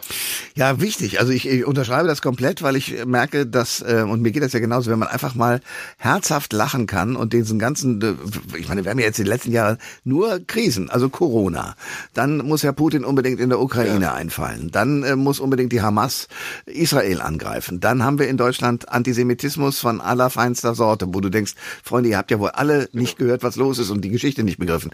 Ja, 0.55 0.79
wichtig. 0.79 1.19
Also 1.19 1.33
ich, 1.33 1.45
ich 1.45 1.65
unterschreibe 1.65 2.07
das 2.07 2.21
komplett, 2.21 2.61
weil 2.61 2.77
ich 2.77 3.05
merke, 3.05 3.45
dass, 3.45 3.81
äh, 3.81 4.05
und 4.07 4.21
mir 4.21 4.31
geht 4.31 4.41
das 4.41 4.53
ja 4.53 4.61
genauso, 4.61 4.89
wenn 4.89 4.99
man 4.99 5.09
einfach 5.09 5.35
mal 5.35 5.59
herzhaft 5.97 6.53
lachen 6.53 6.87
kann 6.87 7.17
und 7.17 7.33
diesen 7.33 7.59
ganzen, 7.59 8.01
äh, 8.01 8.57
ich 8.57 8.69
meine, 8.69 8.85
wir 8.85 8.91
haben 8.91 8.99
ja 8.99 9.05
jetzt 9.05 9.19
in 9.19 9.25
den 9.25 9.33
letzten 9.33 9.51
Jahren 9.51 9.79
nur 10.05 10.39
Krisen, 10.47 10.89
also 10.89 11.09
Corona. 11.09 11.75
Dann 12.13 12.37
muss 12.37 12.61
ja 12.61 12.71
Putin 12.71 13.03
unbedingt 13.03 13.41
in 13.41 13.49
der 13.49 13.59
Ukraine 13.59 14.05
ja. 14.05 14.13
einfallen. 14.13 14.71
Dann 14.71 15.03
äh, 15.03 15.17
muss 15.17 15.41
unbedingt 15.41 15.73
die 15.73 15.81
Hamas 15.81 16.29
Israel 16.67 17.19
angreifen. 17.19 17.81
Dann 17.81 18.05
haben 18.05 18.17
wir 18.17 18.29
in 18.29 18.37
Deutschland 18.37 18.87
Antisemitismus 18.87 19.81
von 19.81 19.99
allerfeinster 19.99 20.73
Sorte, 20.73 21.13
wo 21.13 21.19
du 21.19 21.27
denkst, 21.27 21.55
Freunde, 21.83 22.07
ihr 22.07 22.17
habt 22.17 22.31
ja 22.31 22.39
wohl 22.39 22.51
alle 22.51 22.87
nicht 22.93 23.17
gehört, 23.17 23.43
was 23.43 23.57
los 23.57 23.77
ist 23.77 23.89
und 23.89 24.05
die 24.05 24.09
Geschichte 24.09 24.43
nicht 24.43 24.57
begriffen. 24.57 24.91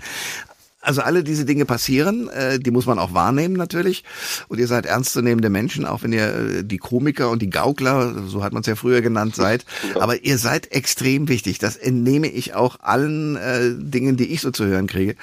Also 0.85 1.01
alle 1.01 1.23
diese 1.23 1.45
Dinge 1.45 1.65
passieren, 1.65 2.29
äh, 2.29 2.59
die 2.59 2.71
muss 2.71 2.85
man 2.85 2.99
auch 2.99 3.13
wahrnehmen 3.13 3.55
natürlich. 3.55 4.03
Und 4.47 4.59
ihr 4.59 4.67
seid 4.67 4.85
ernstzunehmende 4.85 5.49
Menschen, 5.49 5.85
auch 5.85 6.03
wenn 6.03 6.13
ihr 6.13 6.27
äh, 6.27 6.63
die 6.63 6.77
Komiker 6.77 7.29
und 7.29 7.41
die 7.41 7.49
Gaukler, 7.49 8.23
so 8.27 8.43
hat 8.43 8.53
man 8.53 8.61
es 8.61 8.67
ja 8.67 8.75
früher 8.75 9.01
genannt, 9.01 9.35
seid. 9.35 9.65
Aber 9.99 10.23
ihr 10.23 10.37
seid 10.37 10.71
extrem 10.71 11.27
wichtig. 11.27 11.59
Das 11.59 11.75
entnehme 11.75 12.27
ich 12.27 12.53
auch 12.53 12.79
allen 12.81 13.35
äh, 13.35 13.73
Dingen, 13.75 14.15
die 14.15 14.27
ich 14.27 14.41
so 14.41 14.51
zu 14.51 14.65
hören 14.65 14.87
kriege 14.87 15.15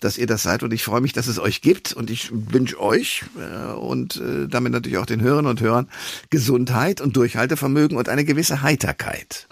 dass 0.00 0.18
ihr 0.18 0.26
das 0.26 0.42
seid 0.42 0.64
und 0.64 0.72
ich 0.72 0.82
freue 0.82 1.00
mich, 1.00 1.12
dass 1.12 1.28
es 1.28 1.38
euch 1.38 1.60
gibt 1.60 1.92
und 1.92 2.10
ich 2.10 2.30
wünsche 2.32 2.80
euch 2.80 3.22
äh, 3.38 3.72
und 3.72 4.16
äh, 4.16 4.48
damit 4.48 4.72
natürlich 4.72 4.98
auch 4.98 5.06
den 5.06 5.22
Hörern 5.22 5.46
und 5.46 5.60
Hörern 5.60 5.88
Gesundheit 6.28 7.00
und 7.00 7.16
Durchhaltevermögen 7.16 7.96
und 7.96 8.08
eine 8.08 8.24
gewisse 8.24 8.62
Heiterkeit. 8.62 9.46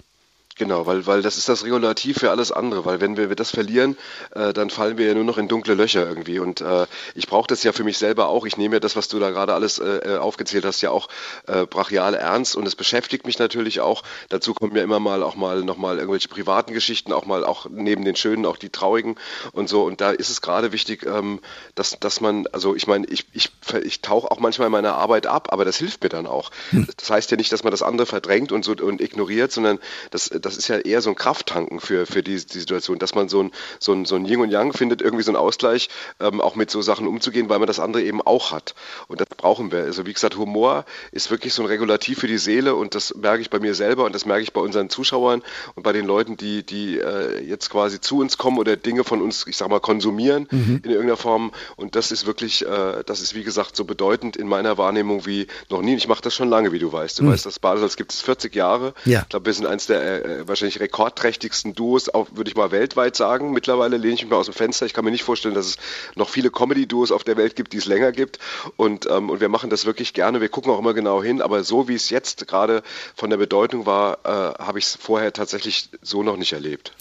Genau, 0.61 0.85
weil, 0.85 1.07
weil 1.07 1.23
das 1.23 1.39
ist 1.39 1.49
das 1.49 1.65
Regulativ 1.65 2.19
für 2.19 2.29
alles 2.29 2.51
andere, 2.51 2.85
weil 2.85 3.01
wenn 3.01 3.17
wir, 3.17 3.29
wir 3.29 3.35
das 3.35 3.49
verlieren, 3.49 3.97
äh, 4.35 4.53
dann 4.53 4.69
fallen 4.69 4.99
wir 4.99 5.07
ja 5.07 5.15
nur 5.15 5.23
noch 5.23 5.39
in 5.39 5.47
dunkle 5.47 5.73
Löcher 5.73 6.07
irgendwie. 6.07 6.37
Und 6.37 6.61
äh, 6.61 6.85
ich 7.15 7.25
brauche 7.25 7.47
das 7.47 7.63
ja 7.63 7.71
für 7.71 7.83
mich 7.83 7.97
selber 7.97 8.27
auch. 8.27 8.45
Ich 8.45 8.57
nehme 8.57 8.75
ja 8.75 8.79
das, 8.79 8.95
was 8.95 9.07
du 9.07 9.17
da 9.17 9.31
gerade 9.31 9.55
alles 9.55 9.79
äh, 9.79 9.87
äh, 9.87 10.17
aufgezählt 10.17 10.63
hast, 10.63 10.81
ja 10.81 10.91
auch 10.91 11.07
äh, 11.47 11.65
brachial 11.65 12.13
ernst 12.13 12.55
und 12.55 12.67
es 12.67 12.75
beschäftigt 12.75 13.25
mich 13.25 13.39
natürlich 13.39 13.79
auch. 13.79 14.03
Dazu 14.29 14.53
kommen 14.53 14.75
ja 14.75 14.83
immer 14.83 14.99
mal 14.99 15.23
auch 15.23 15.33
mal 15.33 15.63
nochmal 15.63 15.97
irgendwelche 15.97 16.27
privaten 16.27 16.73
Geschichten, 16.75 17.11
auch 17.11 17.25
mal 17.25 17.43
auch 17.43 17.65
neben 17.67 18.05
den 18.05 18.15
schönen 18.15 18.45
auch 18.45 18.57
die 18.57 18.69
traurigen 18.69 19.15
und 19.53 19.67
so. 19.67 19.83
Und 19.83 19.99
da 19.99 20.11
ist 20.11 20.29
es 20.29 20.43
gerade 20.43 20.71
wichtig, 20.71 21.07
ähm, 21.07 21.39
dass, 21.73 21.97
dass 21.99 22.21
man, 22.21 22.45
also 22.51 22.75
ich 22.75 22.85
meine, 22.85 23.07
ich, 23.07 23.25
ich, 23.33 23.49
ich 23.81 24.01
tauche 24.01 24.29
auch 24.29 24.39
manchmal 24.39 24.67
in 24.67 24.73
meiner 24.73 24.93
Arbeit 24.93 25.25
ab, 25.25 25.47
aber 25.51 25.65
das 25.65 25.77
hilft 25.77 26.03
mir 26.03 26.09
dann 26.09 26.27
auch. 26.27 26.51
Hm. 26.69 26.87
Das 26.97 27.09
heißt 27.09 27.31
ja 27.31 27.37
nicht, 27.37 27.51
dass 27.51 27.63
man 27.63 27.71
das 27.71 27.81
andere 27.81 28.05
verdrängt 28.05 28.51
und 28.51 28.63
so 28.63 28.73
und 28.73 29.01
ignoriert, 29.01 29.51
sondern 29.51 29.79
das, 30.11 30.29
das 30.29 30.50
das 30.51 30.57
ist 30.57 30.67
ja 30.67 30.77
eher 30.77 31.01
so 31.01 31.09
ein 31.09 31.15
Krafttanken 31.15 31.79
für, 31.79 32.05
für 32.05 32.23
die, 32.23 32.35
die 32.35 32.59
Situation, 32.59 32.99
dass 32.99 33.15
man 33.15 33.29
so 33.29 33.43
ein, 33.43 33.51
so 33.79 33.93
ein, 33.93 34.05
so 34.05 34.15
ein 34.15 34.25
Yin 34.25 34.41
und 34.41 34.51
Yang 34.51 34.73
findet, 34.73 35.01
irgendwie 35.01 35.23
so 35.23 35.31
einen 35.31 35.37
Ausgleich, 35.37 35.89
ähm, 36.19 36.41
auch 36.41 36.55
mit 36.55 36.69
so 36.69 36.81
Sachen 36.81 37.07
umzugehen, 37.07 37.49
weil 37.49 37.59
man 37.59 37.67
das 37.67 37.79
andere 37.79 38.03
eben 38.03 38.21
auch 38.21 38.51
hat. 38.51 38.75
Und 39.07 39.21
das 39.21 39.27
brauchen 39.37 39.71
wir. 39.71 39.83
Also 39.83 40.05
wie 40.05 40.13
gesagt, 40.13 40.35
Humor 40.37 40.85
ist 41.11 41.31
wirklich 41.31 41.53
so 41.53 41.63
ein 41.63 41.67
Regulativ 41.67 42.19
für 42.19 42.27
die 42.27 42.37
Seele 42.37 42.75
und 42.75 42.95
das 42.95 43.15
merke 43.15 43.41
ich 43.41 43.49
bei 43.49 43.59
mir 43.59 43.75
selber 43.75 44.05
und 44.05 44.13
das 44.13 44.25
merke 44.25 44.43
ich 44.43 44.53
bei 44.53 44.61
unseren 44.61 44.89
Zuschauern 44.89 45.41
und 45.75 45.83
bei 45.83 45.93
den 45.93 46.05
Leuten, 46.05 46.37
die, 46.37 46.63
die 46.63 46.99
äh, 46.99 47.41
jetzt 47.43 47.69
quasi 47.69 48.01
zu 48.01 48.19
uns 48.19 48.37
kommen 48.37 48.57
oder 48.57 48.75
Dinge 48.75 49.03
von 49.03 49.21
uns, 49.21 49.45
ich 49.47 49.57
sag 49.57 49.69
mal, 49.69 49.79
konsumieren 49.79 50.47
mhm. 50.51 50.81
in 50.83 50.91
irgendeiner 50.91 51.17
Form. 51.17 51.51
Und 51.75 51.95
das 51.95 52.11
ist 52.11 52.25
wirklich, 52.25 52.65
äh, 52.65 53.03
das 53.05 53.21
ist 53.21 53.35
wie 53.35 53.43
gesagt 53.43 53.75
so 53.75 53.85
bedeutend 53.85 54.37
in 54.37 54.47
meiner 54.47 54.77
Wahrnehmung 54.77 55.25
wie 55.25 55.47
noch 55.69 55.81
nie. 55.81 55.95
Ich 55.95 56.07
mache 56.07 56.21
das 56.21 56.35
schon 56.35 56.49
lange, 56.49 56.71
wie 56.71 56.79
du 56.79 56.91
weißt. 56.91 57.19
Du 57.19 57.23
mhm. 57.23 57.31
weißt, 57.31 57.45
das 57.45 57.59
Badesalz 57.59 57.95
gibt 57.95 58.13
es 58.13 58.21
40 58.21 58.53
Jahre. 58.55 58.93
Ja. 59.05 59.21
Ich 59.21 59.29
glaube, 59.29 59.45
wir 59.45 59.53
sind 59.53 59.65
eins 59.65 59.87
der 59.87 60.25
äh, 60.25 60.40
wahrscheinlich 60.47 60.79
rekordträchtigsten 60.79 61.73
Duos, 61.73 62.07
würde 62.07 62.49
ich 62.49 62.55
mal 62.55 62.71
weltweit 62.71 63.15
sagen. 63.15 63.51
Mittlerweile 63.51 63.97
lehne 63.97 64.13
ich 64.13 64.21
mich 64.23 64.31
mal 64.31 64.37
aus 64.37 64.45
dem 64.45 64.55
Fenster. 64.55 64.85
Ich 64.85 64.93
kann 64.93 65.05
mir 65.05 65.11
nicht 65.11 65.23
vorstellen, 65.23 65.55
dass 65.55 65.65
es 65.65 65.77
noch 66.15 66.29
viele 66.29 66.51
Comedy-Duos 66.51 67.11
auf 67.11 67.23
der 67.23 67.37
Welt 67.37 67.55
gibt, 67.55 67.73
die 67.73 67.77
es 67.77 67.85
länger 67.85 68.11
gibt. 68.11 68.39
Und, 68.77 69.07
ähm, 69.09 69.29
und 69.29 69.41
wir 69.41 69.49
machen 69.49 69.69
das 69.69 69.85
wirklich 69.85 70.13
gerne. 70.13 70.41
Wir 70.41 70.49
gucken 70.49 70.71
auch 70.71 70.79
immer 70.79 70.93
genau 70.93 71.21
hin. 71.21 71.41
Aber 71.41 71.63
so 71.63 71.87
wie 71.87 71.95
es 71.95 72.09
jetzt 72.09 72.47
gerade 72.47 72.83
von 73.15 73.29
der 73.29 73.37
Bedeutung 73.37 73.85
war, 73.85 74.19
äh, 74.23 74.63
habe 74.63 74.79
ich 74.79 74.85
es 74.85 74.97
vorher 74.99 75.33
tatsächlich 75.33 75.89
so 76.01 76.23
noch 76.23 76.37
nicht 76.37 76.53
erlebt. 76.53 76.93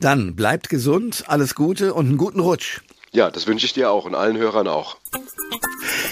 Dann 0.00 0.34
bleibt 0.34 0.68
gesund, 0.68 1.24
alles 1.26 1.54
Gute 1.54 1.94
und 1.94 2.06
einen 2.06 2.18
guten 2.18 2.40
Rutsch. 2.40 2.80
Ja, 3.12 3.30
das 3.30 3.46
wünsche 3.46 3.66
ich 3.66 3.72
dir 3.72 3.90
auch 3.90 4.04
und 4.04 4.14
allen 4.14 4.36
Hörern 4.36 4.68
auch. 4.68 4.96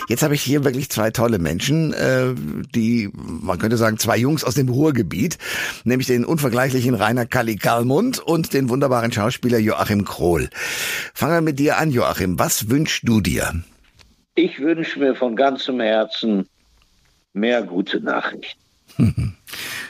Jetzt 0.09 0.23
habe 0.23 0.35
ich 0.35 0.43
hier 0.43 0.65
wirklich 0.65 0.89
zwei 0.89 1.11
tolle 1.11 1.39
Menschen, 1.39 1.93
äh, 1.93 2.35
die, 2.75 3.11
man 3.15 3.59
könnte 3.59 3.77
sagen, 3.77 3.99
zwei 3.99 4.17
Jungs 4.17 4.45
aus 4.45 4.55
dem 4.55 4.69
Ruhrgebiet, 4.69 5.37
nämlich 5.85 6.07
den 6.07 6.25
unvergleichlichen 6.25 6.95
Rainer 6.95 7.27
Kalli 7.27 7.57
Karlmund 7.57 8.21
und 8.21 8.55
den 8.55 8.69
wunderbaren 8.69 9.13
Schauspieler 9.13 9.59
Joachim 9.59 10.05
Krohl. 10.05 10.49
Fangen 11.13 11.35
wir 11.35 11.41
mit 11.41 11.59
dir 11.59 11.79
an, 11.79 11.91
Joachim. 11.91 12.39
Was 12.39 12.71
wünschst 12.71 13.03
du 13.07 13.21
dir? 13.21 13.63
Ich 14.37 14.61
wünsche 14.61 14.99
mir 14.99 15.15
von 15.15 15.35
ganzem 15.35 15.81
Herzen 15.81 16.49
mehr 17.33 17.63
gute 17.63 18.01
Nachrichten. 18.01 18.61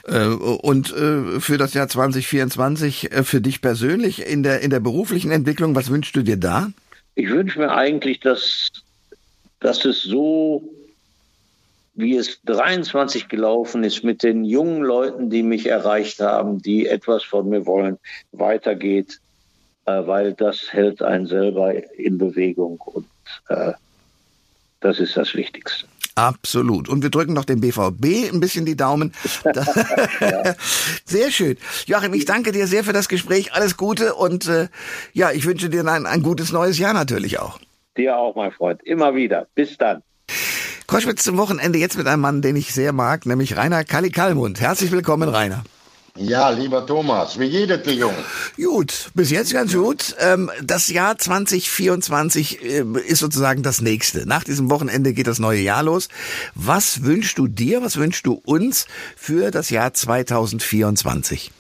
Äh, 0.09 0.27
und 0.29 0.95
äh, 0.95 1.41
für 1.41 1.59
das 1.59 1.75
Jahr 1.75 1.89
2024 1.89 3.11
äh, 3.11 3.25
für 3.25 3.41
dich 3.41 3.61
persönlich 3.61 4.25
in 4.25 4.45
der, 4.45 4.61
in 4.61 4.71
der 4.71 4.79
beruflichen 4.79 5.33
Entwicklung, 5.33 5.75
was 5.75 5.91
wünschst 5.91 6.15
du 6.15 6.23
dir 6.23 6.37
da? 6.37 6.71
Ich 7.17 7.31
wünsche 7.31 7.59
mir 7.59 7.73
eigentlich, 7.73 8.21
dass, 8.21 8.71
dass 9.59 9.85
es 9.87 10.03
so, 10.03 10.63
wie 11.95 12.15
es 12.15 12.43
23 12.43 13.29
gelaufen 13.29 13.83
ist, 13.85 14.05
mit 14.05 14.23
den 14.23 14.45
jungen 14.45 14.83
Leuten, 14.83 15.31
die 15.31 15.43
mich 15.43 15.67
erreicht 15.67 16.21
haben, 16.21 16.61
die 16.61 16.87
etwas 16.87 17.25
von 17.25 17.49
mir 17.49 17.65
wollen, 17.65 17.99
weitergeht, 18.33 19.19
äh, 19.87 20.07
weil 20.07 20.35
das 20.35 20.73
hält 20.75 21.01
einen 21.01 21.27
selber 21.27 21.73
in 21.99 22.19
Bewegung 22.19 22.79
und 22.81 23.07
äh, 23.49 23.73
das 24.81 25.01
ist 25.01 25.17
das 25.17 25.35
Wichtigste. 25.35 25.87
Absolut. 26.17 26.89
Und 26.89 27.03
wir 27.03 27.11
drücken 27.11 27.35
noch 27.35 27.45
dem 27.45 27.61
BVB 27.61 28.33
ein 28.33 28.41
bisschen 28.41 28.65
die 28.65 28.75
Daumen. 28.75 29.13
sehr 31.05 31.31
schön. 31.31 31.59
Joachim, 31.85 32.15
ich 32.15 32.25
danke 32.25 32.53
dir 32.53 32.67
sehr 32.67 32.85
für 32.85 32.95
das 32.95 33.09
Gespräch. 33.09 33.53
Alles 33.53 33.77
Gute 33.77 34.15
und 34.15 34.49
äh, 34.49 34.69
ja, 35.13 35.31
ich 35.31 35.45
wünsche 35.45 35.69
dir 35.69 35.87
ein, 35.87 36.07
ein 36.07 36.23
gutes 36.23 36.53
neues 36.53 36.79
Jahr 36.79 36.95
natürlich 36.95 37.39
auch. 37.39 37.61
Dir 37.99 38.17
auch, 38.17 38.35
mein 38.35 38.51
Freund. 38.51 38.83
Immer 38.83 39.15
wieder. 39.15 39.47
Bis 39.55 39.77
dann. 39.77 40.03
Koschwitz 40.87 41.23
zum 41.23 41.37
Wochenende 41.37 41.79
jetzt 41.79 41.99
mit 41.99 42.07
einem 42.07 42.23
Mann, 42.23 42.43
den 42.43 42.57
ich 42.57 42.73
sehr 42.73 42.93
mag, 42.93 43.27
nämlich 43.27 43.57
Rainer 43.57 43.85
Kalli 43.85 44.11
Kallmund. 44.11 44.61
Herzlich 44.61 44.93
willkommen, 44.93 45.29
Rainer. 45.29 45.65
Ja, 46.19 46.51
lieber 46.51 46.87
Thomas, 46.87 47.39
wie 47.39 47.45
jedes 47.45 47.83
dir, 47.83 47.95
Junge? 47.95 48.25
Gut, 48.57 49.11
bis 49.15 49.31
jetzt 49.31 49.53
ganz 49.53 49.75
gut. 49.75 50.15
Ähm, 50.19 50.51
das 50.63 50.89
Jahr 50.89 51.19
2024 51.19 52.63
äh, 52.63 52.85
ist 53.07 53.19
sozusagen 53.19 53.63
das 53.63 53.81
nächste. 53.81 54.27
Nach 54.27 54.45
diesem 54.45 54.71
Wochenende 54.71 55.13
geht 55.13 55.27
das 55.27 55.39
neue 55.39 55.61
Jahr 55.61 55.83
los. 55.83 56.09
Was 56.55 57.03
wünschst 57.03 57.39
du 57.39 57.49
dir, 57.49 57.83
was 57.83 57.97
wünschst 57.97 58.27
du 58.27 58.41
uns 58.45 58.87
für 59.17 59.51
das 59.51 59.71
Jahr 59.71 59.93
2024? 59.93 61.53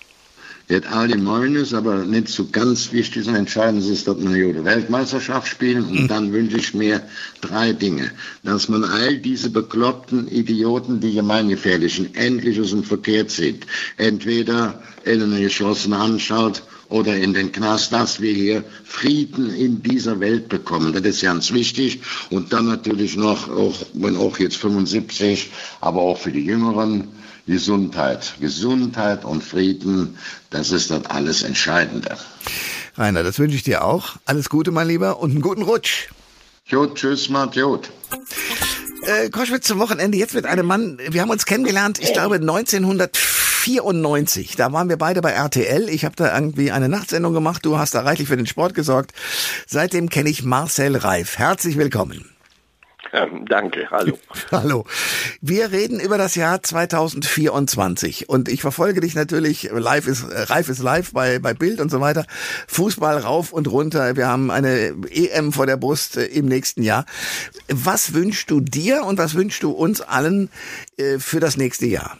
Wird 0.68 0.90
allgemein 0.92 1.54
ist, 1.54 1.74
aber 1.74 2.04
nicht 2.04 2.28
so 2.28 2.48
ganz 2.50 2.92
wichtig 2.92 3.24
sein. 3.24 3.36
Entscheidend 3.36 3.84
ist, 3.84 4.08
dass 4.08 4.18
wir 4.18 4.28
eine 4.28 4.64
Weltmeisterschaft 4.64 5.46
spielen. 5.48 5.84
Und 5.84 6.02
mhm. 6.02 6.08
dann 6.08 6.32
wünsche 6.32 6.56
ich 6.56 6.74
mir 6.74 7.02
drei 7.40 7.72
Dinge. 7.72 8.10
Dass 8.42 8.68
man 8.68 8.82
all 8.84 9.18
diese 9.18 9.50
bekloppten 9.50 10.26
Idioten, 10.28 11.00
die 11.00 11.14
gemeingefährlichen, 11.14 12.14
endlich 12.16 12.60
aus 12.60 12.70
dem 12.70 12.82
Verkehr 12.82 13.28
zieht. 13.28 13.66
Entweder 13.96 14.82
in 15.04 15.22
eine 15.22 15.40
geschlossene 15.40 15.96
Anstalt 15.96 16.62
oder 16.88 17.16
in 17.16 17.32
den 17.32 17.52
Knast, 17.52 17.92
dass 17.92 18.20
wir 18.20 18.32
hier 18.32 18.64
Frieden 18.84 19.54
in 19.54 19.82
dieser 19.82 20.18
Welt 20.18 20.48
bekommen. 20.48 20.92
Das 20.92 21.02
ist 21.02 21.22
ganz 21.22 21.52
wichtig. 21.52 22.00
Und 22.30 22.52
dann 22.52 22.66
natürlich 22.66 23.16
noch, 23.16 23.48
auch, 23.48 23.74
wenn 23.94 24.16
auch 24.16 24.38
jetzt 24.38 24.56
75, 24.56 25.50
aber 25.80 26.00
auch 26.00 26.18
für 26.18 26.32
die 26.32 26.44
Jüngeren, 26.44 27.08
Gesundheit. 27.46 28.34
Gesundheit 28.40 29.24
und 29.24 29.42
Frieden, 29.42 30.18
das 30.50 30.72
ist 30.72 30.90
das 30.90 31.06
alles 31.06 31.42
Entscheidende. 31.42 32.16
Rainer, 32.96 33.22
das 33.22 33.38
wünsche 33.38 33.56
ich 33.56 33.62
dir 33.62 33.84
auch. 33.84 34.16
Alles 34.24 34.48
Gute, 34.48 34.72
mein 34.72 34.88
Lieber, 34.88 35.20
und 35.20 35.30
einen 35.30 35.42
guten 35.42 35.62
Rutsch. 35.62 36.08
Gut, 36.68 36.96
tschüss, 36.96 37.28
Matt, 37.28 37.54
gut. 37.54 37.90
Äh, 39.02 39.30
Koschwitz 39.30 39.68
zum 39.68 39.78
Wochenende 39.78 40.18
jetzt 40.18 40.34
mit 40.34 40.46
einem 40.46 40.66
Mann, 40.66 40.98
wir 41.08 41.22
haben 41.22 41.30
uns 41.30 41.46
kennengelernt, 41.46 42.00
ich 42.00 42.12
glaube 42.12 42.34
1994. 42.36 44.56
Da 44.56 44.72
waren 44.72 44.88
wir 44.88 44.96
beide 44.96 45.20
bei 45.20 45.30
RTL. 45.30 45.88
Ich 45.88 46.04
habe 46.04 46.16
da 46.16 46.34
irgendwie 46.34 46.72
eine 46.72 46.88
Nachtsendung 46.88 47.32
gemacht. 47.32 47.64
Du 47.64 47.78
hast 47.78 47.94
da 47.94 48.00
reichlich 48.00 48.26
für 48.28 48.36
den 48.36 48.46
Sport 48.46 48.74
gesorgt. 48.74 49.12
Seitdem 49.68 50.08
kenne 50.08 50.30
ich 50.30 50.42
Marcel 50.42 50.96
Reif. 50.96 51.38
Herzlich 51.38 51.76
willkommen. 51.76 52.35
Ähm, 53.16 53.46
danke, 53.46 53.90
hallo. 53.90 54.18
hallo. 54.52 54.84
Wir 55.40 55.72
reden 55.72 56.00
über 56.00 56.18
das 56.18 56.34
Jahr 56.34 56.62
2024 56.62 58.28
und 58.28 58.50
ich 58.50 58.60
verfolge 58.60 59.00
dich 59.00 59.14
natürlich, 59.14 59.70
live 59.72 60.06
ist, 60.06 60.26
reif 60.50 60.68
ist 60.68 60.82
live 60.82 61.12
bei, 61.12 61.38
bei 61.38 61.54
Bild 61.54 61.80
und 61.80 61.90
so 61.90 62.02
weiter. 62.02 62.26
Fußball 62.68 63.16
rauf 63.16 63.54
und 63.54 63.68
runter. 63.68 64.16
Wir 64.16 64.28
haben 64.28 64.50
eine 64.50 64.94
EM 65.10 65.54
vor 65.54 65.64
der 65.64 65.78
Brust 65.78 66.18
äh, 66.18 66.26
im 66.26 66.44
nächsten 66.44 66.82
Jahr. 66.82 67.06
Was 67.68 68.12
wünschst 68.12 68.50
du 68.50 68.60
dir 68.60 69.04
und 69.04 69.16
was 69.16 69.34
wünschst 69.34 69.62
du 69.62 69.70
uns 69.70 70.02
allen 70.02 70.50
äh, 70.98 71.18
für 71.18 71.40
das 71.40 71.56
nächste 71.56 71.86
Jahr? 71.86 72.18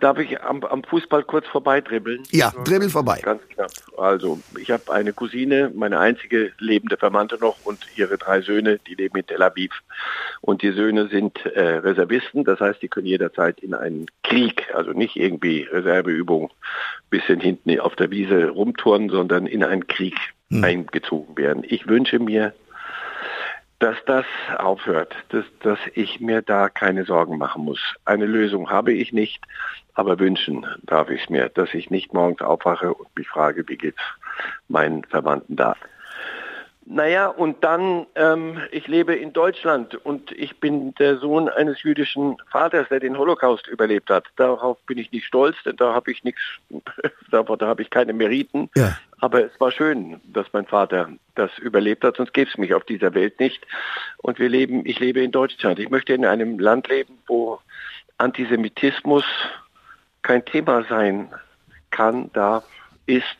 Darf 0.00 0.18
ich 0.18 0.40
am, 0.42 0.62
am 0.64 0.82
Fußball 0.82 1.24
kurz 1.24 1.46
vorbei 1.46 1.80
dribbeln? 1.80 2.22
Ja, 2.30 2.52
dribbel 2.64 2.90
vorbei. 2.90 3.20
Ganz 3.22 3.42
knapp. 3.48 3.70
Also, 3.96 4.40
ich 4.58 4.70
habe 4.70 4.92
eine 4.92 5.12
Cousine, 5.12 5.70
meine 5.74 5.98
einzige 5.98 6.52
lebende 6.58 6.96
Verwandte 6.96 7.38
noch 7.40 7.56
und 7.64 7.78
ihre 7.96 8.18
drei 8.18 8.40
Söhne, 8.40 8.78
die 8.86 8.94
leben 8.94 9.18
in 9.18 9.26
Tel 9.26 9.42
Aviv. 9.42 9.72
Und 10.40 10.62
die 10.62 10.72
Söhne 10.72 11.08
sind 11.08 11.44
äh, 11.46 11.78
Reservisten, 11.78 12.44
das 12.44 12.60
heißt, 12.60 12.80
die 12.82 12.88
können 12.88 13.06
jederzeit 13.06 13.60
in 13.60 13.74
einen 13.74 14.06
Krieg, 14.22 14.74
also 14.74 14.92
nicht 14.92 15.16
irgendwie 15.16 15.62
Reserveübung, 15.62 16.50
bisschen 17.10 17.40
hinten 17.40 17.80
auf 17.80 17.96
der 17.96 18.10
Wiese 18.10 18.50
rumturnen, 18.50 19.10
sondern 19.10 19.46
in 19.46 19.64
einen 19.64 19.86
Krieg 19.86 20.16
hm. 20.50 20.64
eingezogen 20.64 21.36
werden. 21.36 21.64
Ich 21.66 21.86
wünsche 21.86 22.18
mir, 22.18 22.52
dass 23.78 23.96
das 24.06 24.26
aufhört, 24.56 25.14
dass, 25.28 25.44
dass 25.60 25.78
ich 25.94 26.20
mir 26.20 26.42
da 26.42 26.68
keine 26.68 27.04
Sorgen 27.04 27.38
machen 27.38 27.64
muss. 27.64 27.80
Eine 28.04 28.26
Lösung 28.26 28.70
habe 28.70 28.92
ich 28.92 29.12
nicht, 29.12 29.44
aber 29.94 30.18
wünschen 30.18 30.66
darf 30.82 31.10
ich 31.10 31.22
es 31.22 31.30
mir, 31.30 31.48
dass 31.48 31.72
ich 31.74 31.90
nicht 31.90 32.12
morgens 32.12 32.40
aufwache 32.40 32.92
und 32.92 33.08
mich 33.16 33.28
frage, 33.28 33.68
wie 33.68 33.76
geht's 33.76 34.02
meinen 34.68 35.04
Verwandten 35.04 35.56
da. 35.56 35.76
Naja, 36.90 37.26
und 37.26 37.62
dann, 37.62 38.06
ähm, 38.14 38.62
ich 38.70 38.88
lebe 38.88 39.14
in 39.14 39.34
Deutschland 39.34 39.94
und 40.06 40.32
ich 40.32 40.58
bin 40.58 40.94
der 40.94 41.18
Sohn 41.18 41.50
eines 41.50 41.82
jüdischen 41.82 42.38
Vaters, 42.50 42.88
der 42.88 42.98
den 42.98 43.18
Holocaust 43.18 43.66
überlebt 43.66 44.08
hat. 44.08 44.24
Darauf 44.36 44.78
bin 44.86 44.96
ich 44.96 45.12
nicht 45.12 45.26
stolz, 45.26 45.56
denn 45.66 45.76
da 45.76 45.92
habe 45.92 46.10
ich 46.10 46.24
nichts, 46.24 46.40
da, 47.30 47.42
da 47.42 47.66
habe 47.66 47.82
ich 47.82 47.90
keine 47.90 48.14
Meriten. 48.14 48.70
Ja. 48.74 48.96
Aber 49.20 49.44
es 49.44 49.60
war 49.60 49.70
schön, 49.70 50.18
dass 50.24 50.46
mein 50.54 50.64
Vater 50.64 51.10
das 51.34 51.50
überlebt 51.58 52.04
hat, 52.04 52.16
sonst 52.16 52.32
gäbe 52.32 52.48
es 52.50 52.56
mich 52.56 52.72
auf 52.72 52.84
dieser 52.84 53.12
Welt 53.12 53.38
nicht. 53.38 53.66
Und 54.16 54.38
wir 54.38 54.48
leben, 54.48 54.86
ich 54.86 54.98
lebe 54.98 55.20
in 55.20 55.30
Deutschland. 55.30 55.78
Ich 55.78 55.90
möchte 55.90 56.14
in 56.14 56.24
einem 56.24 56.58
Land 56.58 56.88
leben, 56.88 57.18
wo 57.26 57.60
Antisemitismus 58.16 59.26
kein 60.22 60.42
Thema 60.42 60.84
sein 60.88 61.28
kann, 61.90 62.32
darf, 62.32 62.64
ist 63.04 63.36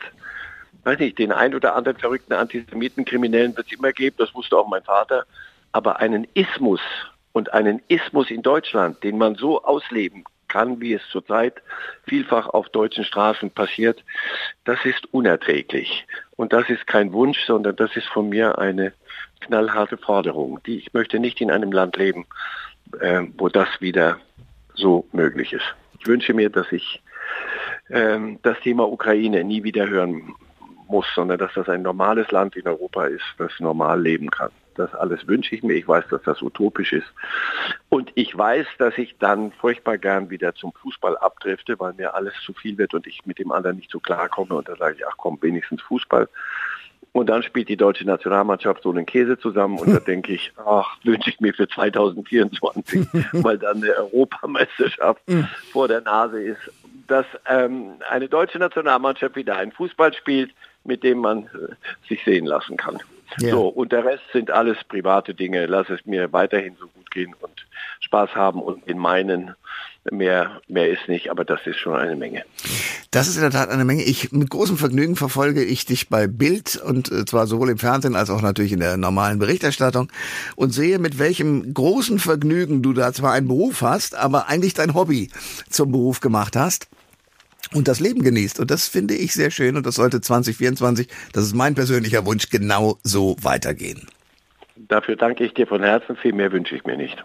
weiß 0.84 0.98
nicht, 0.98 1.18
den 1.18 1.32
ein 1.32 1.54
oder 1.54 1.74
anderen 1.74 1.98
verrückten 1.98 2.32
Antisemiten, 2.32 3.04
Kriminellen 3.04 3.56
wird 3.56 3.66
es 3.66 3.78
immer 3.78 3.92
geben, 3.92 4.16
das 4.18 4.34
wusste 4.34 4.56
auch 4.56 4.68
mein 4.68 4.82
Vater. 4.82 5.24
Aber 5.72 6.00
einen 6.00 6.26
Ismus 6.34 6.80
und 7.32 7.52
einen 7.52 7.82
Ismus 7.88 8.30
in 8.30 8.42
Deutschland, 8.42 9.02
den 9.04 9.18
man 9.18 9.34
so 9.34 9.62
ausleben 9.62 10.24
kann, 10.48 10.80
wie 10.80 10.94
es 10.94 11.02
zurzeit 11.10 11.62
vielfach 12.06 12.48
auf 12.48 12.70
deutschen 12.70 13.04
Straßen 13.04 13.50
passiert, 13.50 14.02
das 14.64 14.82
ist 14.84 15.12
unerträglich. 15.12 16.06
Und 16.36 16.52
das 16.52 16.68
ist 16.70 16.86
kein 16.86 17.12
Wunsch, 17.12 17.44
sondern 17.46 17.76
das 17.76 17.94
ist 17.96 18.08
von 18.08 18.30
mir 18.30 18.58
eine 18.58 18.92
knallharte 19.40 19.98
Forderung. 19.98 20.60
Die, 20.66 20.78
ich 20.78 20.94
möchte 20.94 21.18
nicht 21.18 21.40
in 21.40 21.50
einem 21.50 21.70
Land 21.70 21.96
leben, 21.96 22.26
äh, 23.00 23.22
wo 23.36 23.48
das 23.48 23.68
wieder 23.80 24.18
so 24.74 25.06
möglich 25.12 25.52
ist. 25.52 25.74
Ich 26.00 26.06
wünsche 26.06 26.32
mir, 26.32 26.48
dass 26.48 26.72
ich 26.72 27.02
ähm, 27.90 28.38
das 28.42 28.58
Thema 28.60 28.88
Ukraine 28.88 29.44
nie 29.44 29.62
wieder 29.62 29.88
hören 29.88 30.34
muss, 30.88 31.06
sondern 31.14 31.38
dass 31.38 31.52
das 31.54 31.68
ein 31.68 31.82
normales 31.82 32.30
Land 32.30 32.56
in 32.56 32.66
Europa 32.66 33.06
ist, 33.06 33.24
das 33.38 33.52
normal 33.60 34.00
leben 34.00 34.30
kann. 34.30 34.50
Das 34.74 34.94
alles 34.94 35.26
wünsche 35.26 35.54
ich 35.54 35.62
mir. 35.62 35.74
Ich 35.74 35.88
weiß, 35.88 36.04
dass 36.08 36.22
das 36.22 36.40
utopisch 36.40 36.92
ist. 36.92 37.12
Und 37.88 38.12
ich 38.14 38.36
weiß, 38.36 38.66
dass 38.78 38.96
ich 38.96 39.16
dann 39.18 39.50
furchtbar 39.52 39.98
gern 39.98 40.30
wieder 40.30 40.54
zum 40.54 40.72
Fußball 40.72 41.16
abdrifte, 41.16 41.78
weil 41.80 41.94
mir 41.94 42.14
alles 42.14 42.34
zu 42.44 42.52
viel 42.52 42.78
wird 42.78 42.94
und 42.94 43.06
ich 43.06 43.26
mit 43.26 43.40
dem 43.40 43.50
anderen 43.50 43.76
nicht 43.76 43.90
so 43.90 43.98
klarkomme. 43.98 44.54
Und 44.54 44.68
da 44.68 44.76
sage 44.76 44.96
ich, 44.98 45.06
ach 45.06 45.16
komm, 45.16 45.38
wenigstens 45.40 45.82
Fußball. 45.82 46.28
Und 47.12 47.28
dann 47.28 47.42
spielt 47.42 47.68
die 47.68 47.76
deutsche 47.76 48.04
Nationalmannschaft 48.04 48.82
so 48.82 48.90
einen 48.90 49.06
Käse 49.06 49.38
zusammen 49.38 49.78
und 49.78 49.92
da 49.92 49.98
denke 49.98 50.32
ich, 50.32 50.52
ach, 50.56 50.96
wünsche 51.02 51.30
ich 51.30 51.40
mir 51.40 51.54
für 51.54 51.66
2024, 51.66 53.08
weil 53.32 53.58
dann 53.58 53.78
eine 53.78 53.94
Europameisterschaft 53.96 55.26
mhm. 55.28 55.48
vor 55.72 55.88
der 55.88 56.02
Nase 56.02 56.40
ist, 56.40 56.60
dass 57.08 57.26
ähm, 57.46 57.94
eine 58.08 58.28
deutsche 58.28 58.58
Nationalmannschaft 58.58 59.34
wieder 59.34 59.56
einen 59.56 59.72
Fußball 59.72 60.12
spielt, 60.12 60.52
mit 60.84 61.02
dem 61.02 61.18
man 61.18 61.44
äh, 61.44 61.74
sich 62.08 62.22
sehen 62.24 62.46
lassen 62.46 62.76
kann. 62.76 62.98
Ja. 63.40 63.50
So, 63.50 63.68
und 63.68 63.92
der 63.92 64.04
Rest 64.04 64.22
sind 64.32 64.50
alles 64.50 64.78
private 64.88 65.34
Dinge. 65.34 65.66
Lass 65.66 65.90
es 65.90 66.04
mir 66.06 66.32
weiterhin 66.32 66.76
so 66.80 66.86
gut 66.88 67.10
gehen 67.10 67.34
und 67.40 67.66
Spaß 68.00 68.34
haben 68.34 68.62
und 68.62 68.86
in 68.86 68.98
meinen 68.98 69.54
mehr, 70.10 70.60
mehr 70.68 70.88
ist 70.88 71.08
nicht, 71.08 71.30
aber 71.30 71.44
das 71.44 71.60
ist 71.66 71.76
schon 71.76 71.94
eine 71.94 72.16
Menge. 72.16 72.44
Das 73.10 73.28
ist 73.28 73.36
in 73.36 73.42
der 73.42 73.50
Tat 73.50 73.68
eine 73.68 73.84
Menge. 73.84 74.02
Ich 74.02 74.32
mit 74.32 74.50
großem 74.50 74.76
Vergnügen 74.76 75.16
verfolge 75.16 75.62
ich 75.62 75.84
dich 75.84 76.08
bei 76.08 76.26
Bild 76.26 76.76
und 76.76 77.10
äh, 77.10 77.24
zwar 77.24 77.46
sowohl 77.46 77.70
im 77.70 77.78
Fernsehen 77.78 78.16
als 78.16 78.30
auch 78.30 78.42
natürlich 78.42 78.72
in 78.72 78.80
der 78.80 78.96
normalen 78.96 79.38
Berichterstattung 79.38 80.10
und 80.56 80.70
sehe, 80.70 80.98
mit 80.98 81.18
welchem 81.18 81.74
großen 81.74 82.18
Vergnügen 82.18 82.82
du 82.82 82.92
da 82.92 83.12
zwar 83.12 83.32
einen 83.32 83.48
Beruf 83.48 83.82
hast, 83.82 84.14
aber 84.14 84.48
eigentlich 84.48 84.74
dein 84.74 84.94
Hobby 84.94 85.30
zum 85.68 85.92
Beruf 85.92 86.20
gemacht 86.20 86.56
hast 86.56 86.88
und 87.74 87.88
das 87.88 88.00
Leben 88.00 88.22
genießt. 88.22 88.60
Und 88.60 88.70
das 88.70 88.88
finde 88.88 89.14
ich 89.14 89.32
sehr 89.34 89.50
schön 89.50 89.76
und 89.76 89.86
das 89.86 89.96
sollte 89.96 90.20
2024, 90.20 91.08
das 91.32 91.44
ist 91.44 91.54
mein 91.54 91.74
persönlicher 91.74 92.26
Wunsch, 92.26 92.50
genau 92.50 92.98
so 93.02 93.36
weitergehen. 93.42 94.06
Dafür 94.88 95.16
danke 95.16 95.44
ich 95.44 95.54
dir 95.54 95.66
von 95.66 95.82
Herzen. 95.82 96.16
Viel 96.16 96.32
mehr 96.32 96.52
wünsche 96.52 96.76
ich 96.76 96.84
mir 96.84 96.96
nicht. 96.96 97.22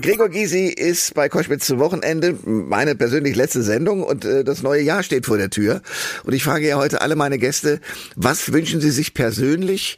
Gregor 0.00 0.28
Gysi 0.28 0.66
ist 0.66 1.14
bei 1.14 1.28
Koschwitz 1.28 1.66
zum 1.66 1.78
Wochenende 1.78 2.38
meine 2.44 2.94
persönlich 2.96 3.34
letzte 3.36 3.62
Sendung 3.62 4.02
und 4.02 4.24
äh, 4.24 4.44
das 4.44 4.62
neue 4.62 4.82
Jahr 4.82 5.02
steht 5.02 5.26
vor 5.26 5.38
der 5.38 5.50
Tür. 5.50 5.80
Und 6.24 6.34
ich 6.34 6.44
frage 6.44 6.68
ja 6.68 6.76
heute 6.76 7.00
alle 7.00 7.16
meine 7.16 7.38
Gäste, 7.38 7.80
was 8.14 8.52
wünschen 8.52 8.80
sie 8.80 8.90
sich 8.90 9.14
persönlich 9.14 9.96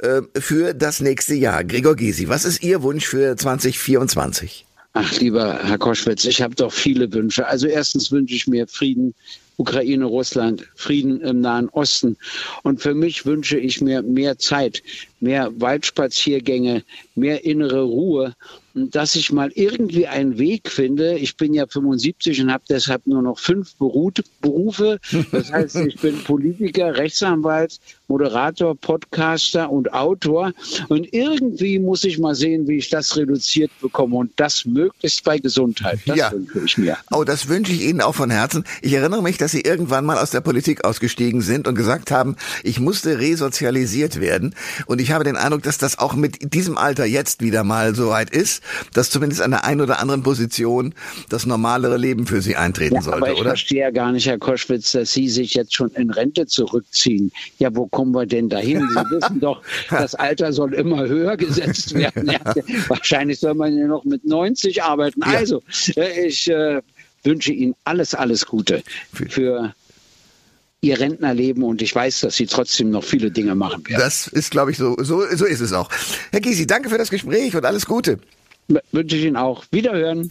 äh, 0.00 0.22
für 0.38 0.72
das 0.74 1.00
nächste 1.00 1.34
Jahr? 1.34 1.64
Gregor 1.64 1.96
Gysi, 1.96 2.28
was 2.28 2.44
ist 2.44 2.62
Ihr 2.62 2.82
Wunsch 2.82 3.06
für 3.06 3.36
2024? 3.36 4.66
Ach, 4.96 5.18
lieber 5.18 5.58
Herr 5.64 5.78
Koschwitz, 5.78 6.24
ich 6.24 6.40
habe 6.40 6.54
doch 6.54 6.72
viele 6.72 7.12
Wünsche. 7.12 7.48
Also 7.48 7.66
erstens 7.66 8.12
wünsche 8.12 8.36
ich 8.36 8.46
mir 8.46 8.68
Frieden, 8.68 9.12
Ukraine, 9.56 10.04
Russland, 10.04 10.68
Frieden 10.76 11.20
im 11.20 11.40
Nahen 11.40 11.68
Osten. 11.70 12.16
Und 12.62 12.80
für 12.80 12.94
mich 12.94 13.26
wünsche 13.26 13.58
ich 13.58 13.80
mir 13.80 14.02
mehr 14.02 14.38
Zeit, 14.38 14.84
mehr 15.18 15.50
Waldspaziergänge, 15.60 16.84
mehr 17.16 17.44
innere 17.44 17.82
Ruhe 17.82 18.36
dass 18.74 19.14
ich 19.14 19.30
mal 19.30 19.52
irgendwie 19.54 20.06
einen 20.06 20.36
Weg 20.38 20.68
finde. 20.68 21.16
Ich 21.16 21.36
bin 21.36 21.54
ja 21.54 21.66
75 21.66 22.42
und 22.42 22.52
habe 22.52 22.64
deshalb 22.68 23.06
nur 23.06 23.22
noch 23.22 23.38
fünf 23.38 23.74
Berufe. 23.76 24.98
Das 25.30 25.52
heißt, 25.52 25.76
ich 25.76 26.00
bin 26.00 26.22
Politiker, 26.24 26.96
Rechtsanwalt, 26.96 27.78
Moderator, 28.08 28.76
Podcaster 28.76 29.70
und 29.70 29.92
Autor. 29.92 30.52
Und 30.88 31.12
irgendwie 31.12 31.78
muss 31.78 32.02
ich 32.04 32.18
mal 32.18 32.34
sehen, 32.34 32.66
wie 32.66 32.78
ich 32.78 32.90
das 32.90 33.16
reduziert 33.16 33.70
bekomme. 33.80 34.16
Und 34.16 34.32
das 34.36 34.64
möglichst 34.64 35.22
bei 35.24 35.38
Gesundheit. 35.38 36.00
Das 36.06 36.16
ja. 36.16 36.32
wünsche 36.32 36.64
ich 36.64 36.78
mir. 36.78 36.98
Oh, 37.12 37.24
das 37.24 37.48
wünsche 37.48 37.72
ich 37.72 37.82
Ihnen 37.82 38.00
auch 38.00 38.14
von 38.14 38.30
Herzen. 38.30 38.64
Ich 38.82 38.92
erinnere 38.92 39.22
mich, 39.22 39.38
dass 39.38 39.52
Sie 39.52 39.60
irgendwann 39.60 40.04
mal 40.04 40.18
aus 40.18 40.30
der 40.30 40.40
Politik 40.40 40.84
ausgestiegen 40.84 41.42
sind 41.42 41.68
und 41.68 41.76
gesagt 41.76 42.10
haben, 42.10 42.36
ich 42.64 42.80
musste 42.80 43.20
resozialisiert 43.20 44.20
werden. 44.20 44.54
Und 44.86 45.00
ich 45.00 45.12
habe 45.12 45.22
den 45.22 45.36
Eindruck, 45.36 45.62
dass 45.62 45.78
das 45.78 45.98
auch 45.98 46.14
mit 46.14 46.54
diesem 46.54 46.76
Alter 46.76 47.04
jetzt 47.04 47.40
wieder 47.40 47.62
mal 47.62 47.94
so 47.94 48.08
weit 48.08 48.30
ist, 48.30 48.63
dass 48.92 49.10
zumindest 49.10 49.42
an 49.42 49.50
der 49.50 49.64
einen 49.64 49.80
oder 49.80 50.00
anderen 50.00 50.22
Position 50.22 50.94
das 51.28 51.46
normalere 51.46 51.96
Leben 51.96 52.26
für 52.26 52.42
Sie 52.42 52.56
eintreten 52.56 52.96
ja, 52.96 53.02
sollte, 53.02 53.18
aber 53.18 53.32
ich 53.32 53.40
oder? 53.40 53.50
verstehe 53.50 53.80
ja 53.80 53.90
gar 53.90 54.12
nicht, 54.12 54.26
Herr 54.26 54.38
Koschwitz, 54.38 54.92
dass 54.92 55.12
Sie 55.12 55.28
sich 55.28 55.54
jetzt 55.54 55.74
schon 55.74 55.90
in 55.90 56.10
Rente 56.10 56.46
zurückziehen. 56.46 57.32
Ja, 57.58 57.74
wo 57.74 57.86
kommen 57.86 58.12
wir 58.12 58.26
denn 58.26 58.48
dahin? 58.48 58.80
Sie 58.88 59.10
wissen 59.16 59.40
doch, 59.40 59.62
das 59.90 60.14
Alter 60.14 60.52
soll 60.52 60.74
immer 60.74 61.06
höher 61.06 61.36
gesetzt 61.36 61.94
werden. 61.94 62.30
Ja, 62.30 62.40
wahrscheinlich 62.88 63.40
soll 63.40 63.54
man 63.54 63.76
ja 63.76 63.86
noch 63.86 64.04
mit 64.04 64.24
90 64.24 64.82
arbeiten. 64.82 65.22
Also, 65.22 65.62
äh, 65.96 66.26
ich 66.26 66.50
äh, 66.50 66.80
wünsche 67.22 67.52
Ihnen 67.52 67.74
alles, 67.84 68.14
alles 68.14 68.46
Gute 68.46 68.82
für 69.12 69.74
ihr 70.84 71.00
Rentnerleben 71.00 71.62
und 71.62 71.82
ich 71.82 71.94
weiß, 71.94 72.20
dass 72.20 72.36
sie 72.36 72.46
trotzdem 72.46 72.90
noch 72.90 73.04
viele 73.04 73.30
Dinge 73.30 73.54
machen 73.54 73.86
werden. 73.88 74.00
Das 74.00 74.26
ist, 74.26 74.50
glaube 74.50 74.70
ich, 74.70 74.76
so, 74.76 74.96
so, 75.00 75.24
so 75.34 75.46
ist 75.46 75.60
es 75.60 75.72
auch. 75.72 75.88
Herr 76.30 76.40
Gysi, 76.40 76.66
danke 76.66 76.90
für 76.90 76.98
das 76.98 77.10
Gespräch 77.10 77.56
und 77.56 77.64
alles 77.64 77.86
Gute. 77.86 78.18
Wünsche 78.68 79.16
ich 79.16 79.24
Ihnen 79.24 79.36
auch. 79.36 79.64
Wiederhören. 79.70 80.28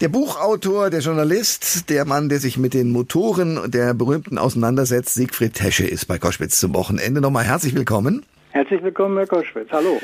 Der 0.00 0.08
Buchautor, 0.08 0.90
der 0.90 1.00
Journalist, 1.00 1.90
der 1.90 2.04
Mann, 2.04 2.28
der 2.28 2.38
sich 2.38 2.56
mit 2.56 2.72
den 2.72 2.90
Motoren 2.90 3.68
der 3.68 3.94
berühmten 3.94 4.38
auseinandersetzt, 4.38 5.14
Siegfried 5.14 5.54
Tesche, 5.54 5.86
ist 5.86 6.06
bei 6.06 6.18
Koschwitz 6.18 6.60
zum 6.60 6.72
Wochenende. 6.74 7.20
Nochmal 7.20 7.44
herzlich 7.44 7.74
willkommen. 7.74 8.24
Herzlich 8.50 8.82
willkommen, 8.82 9.16
Herr 9.16 9.26
Koschwitz. 9.26 9.68
Hallo. 9.72 10.00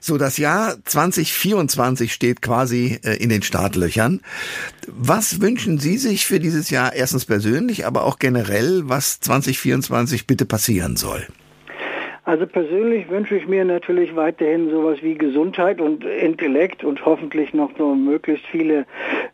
So, 0.00 0.18
das 0.18 0.36
Jahr 0.36 0.76
2024 0.84 2.12
steht 2.12 2.42
quasi 2.42 2.98
äh, 3.04 3.16
in 3.16 3.28
den 3.28 3.42
Startlöchern. 3.42 4.20
Was 4.88 5.40
wünschen 5.40 5.78
Sie 5.78 5.96
sich 5.96 6.26
für 6.26 6.40
dieses 6.40 6.70
Jahr 6.70 6.92
erstens 6.92 7.24
persönlich, 7.24 7.86
aber 7.86 8.04
auch 8.04 8.18
generell, 8.18 8.82
was 8.88 9.20
2024 9.20 10.26
bitte 10.26 10.44
passieren 10.44 10.96
soll? 10.96 11.26
Also 12.26 12.44
persönlich 12.44 13.08
wünsche 13.08 13.36
ich 13.36 13.46
mir 13.46 13.64
natürlich 13.64 14.16
weiterhin 14.16 14.68
sowas 14.68 14.98
wie 15.00 15.14
Gesundheit 15.14 15.80
und 15.80 16.04
Intellekt 16.04 16.82
und 16.82 17.06
hoffentlich 17.06 17.54
noch 17.54 17.70
so 17.78 17.94
möglichst 17.94 18.44
viele 18.46 18.84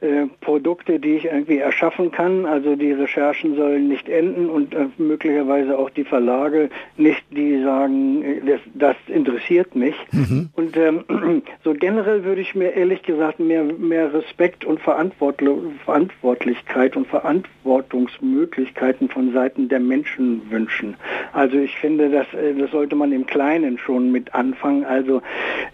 äh, 0.02 0.26
Produkte, 0.42 1.00
die 1.00 1.14
ich 1.14 1.24
irgendwie 1.24 1.56
erschaffen 1.56 2.10
kann. 2.10 2.44
Also 2.44 2.76
die 2.76 2.92
Recherchen 2.92 3.56
sollen 3.56 3.88
nicht 3.88 4.10
enden 4.10 4.50
und 4.50 4.74
äh, 4.74 4.88
möglicherweise 4.98 5.78
auch 5.78 5.88
die 5.88 6.04
Verlage 6.04 6.68
nicht, 6.98 7.24
die 7.30 7.62
sagen, 7.62 8.22
äh, 8.22 8.40
das, 8.44 8.60
das 8.74 8.96
interessiert 9.12 9.76
mich. 9.76 9.94
Mhm. 10.10 10.48
Und 10.54 10.76
ähm, 10.76 11.04
so 11.64 11.74
generell 11.74 12.24
würde 12.24 12.40
ich 12.40 12.54
mir 12.54 12.74
ehrlich 12.74 13.02
gesagt 13.02 13.40
mehr, 13.40 13.64
mehr 13.64 14.12
Respekt 14.12 14.64
und 14.64 14.80
Verantwortlichkeit 14.80 16.96
und 16.96 17.06
Verantwortungsmöglichkeiten 17.06 19.08
von 19.08 19.32
Seiten 19.32 19.68
der 19.68 19.80
Menschen 19.80 20.42
wünschen. 20.50 20.96
Also 21.32 21.58
ich 21.58 21.76
finde, 21.76 22.10
dass 22.10 22.26
äh, 22.34 22.54
das 22.54 22.70
sollte 22.70 22.96
man 22.96 23.12
im 23.12 23.26
Kleinen 23.26 23.78
schon 23.78 24.10
mit 24.10 24.34
anfangen. 24.34 24.84
Also 24.84 25.22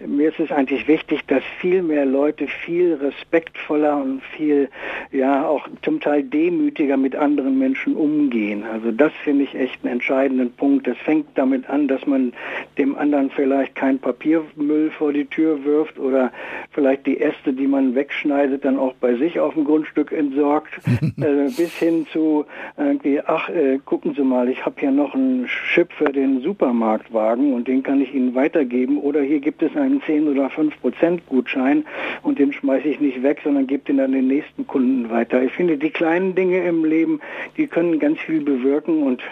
mir 0.06 0.30
ist 0.30 0.40
es 0.40 0.52
eigentlich 0.52 0.86
wichtig, 0.88 1.24
dass 1.26 1.42
viel 1.60 1.82
mehr 1.82 2.04
Leute 2.04 2.46
viel 2.46 2.94
respektvoller 2.94 3.96
und 3.96 4.22
viel, 4.36 4.68
ja, 5.12 5.46
auch 5.46 5.66
zum 5.82 6.00
Teil 6.00 6.22
demütiger 6.22 6.96
mit 6.96 7.16
anderen 7.16 7.58
Menschen 7.58 7.96
umgehen. 7.96 8.64
Also 8.64 8.92
das 8.92 9.12
finde 9.24 9.44
ich 9.44 9.54
echt 9.54 9.84
einen 9.84 9.94
entscheidenden 9.94 10.52
Punkt. 10.52 10.86
Das 10.86 10.96
fängt 10.98 11.26
damit 11.34 11.68
an, 11.68 11.88
dass 11.88 12.06
man 12.06 12.32
dem 12.76 12.96
anderen 12.96 13.27
vielleicht 13.30 13.74
kein 13.74 13.98
Papiermüll 13.98 14.90
vor 14.90 15.12
die 15.12 15.24
Tür 15.24 15.64
wirft 15.64 15.98
oder 15.98 16.30
vielleicht 16.72 17.06
die 17.06 17.20
Äste, 17.20 17.52
die 17.52 17.66
man 17.66 17.94
wegschneidet, 17.94 18.64
dann 18.64 18.78
auch 18.78 18.94
bei 18.94 19.14
sich 19.14 19.40
auf 19.40 19.54
dem 19.54 19.64
Grundstück 19.64 20.12
entsorgt, 20.12 20.72
äh, 21.16 21.50
bis 21.56 21.74
hin 21.78 22.06
zu 22.12 22.44
irgendwie, 22.76 23.20
ach, 23.20 23.48
äh, 23.48 23.78
gucken 23.84 24.14
Sie 24.14 24.22
mal, 24.22 24.48
ich 24.48 24.64
habe 24.64 24.76
hier 24.78 24.90
noch 24.90 25.14
einen 25.14 25.46
Chip 25.74 25.92
für 25.92 26.12
den 26.12 26.42
Supermarkt 26.42 27.08
Gebrauchtwagen 27.08 27.52
und 27.52 27.68
den 27.68 27.82
kann 27.82 28.00
ich 28.00 28.14
Ihnen 28.14 28.34
weitergeben. 28.34 28.98
Oder 28.98 29.22
hier 29.22 29.40
gibt 29.40 29.62
es 29.62 29.74
einen 29.76 30.02
10 30.02 30.28
oder 30.28 30.50
5 30.50 30.80
Prozent 30.80 31.26
Gutschein 31.26 31.84
und 32.22 32.38
den 32.38 32.52
schmeiße 32.52 32.88
ich 32.88 33.00
nicht 33.00 33.22
weg, 33.22 33.40
sondern 33.42 33.66
gebe 33.66 33.84
den 33.84 34.00
an 34.00 34.12
den 34.12 34.28
nächsten 34.28 34.66
Kunden 34.66 35.10
weiter. 35.10 35.42
Ich 35.42 35.52
finde, 35.52 35.76
die 35.78 35.90
kleinen 35.90 36.34
Dinge 36.34 36.64
im 36.64 36.84
Leben, 36.84 37.20
die 37.56 37.66
können 37.66 37.98
ganz 37.98 38.18
viel 38.20 38.42
bewirken 38.42 39.02
und 39.02 39.22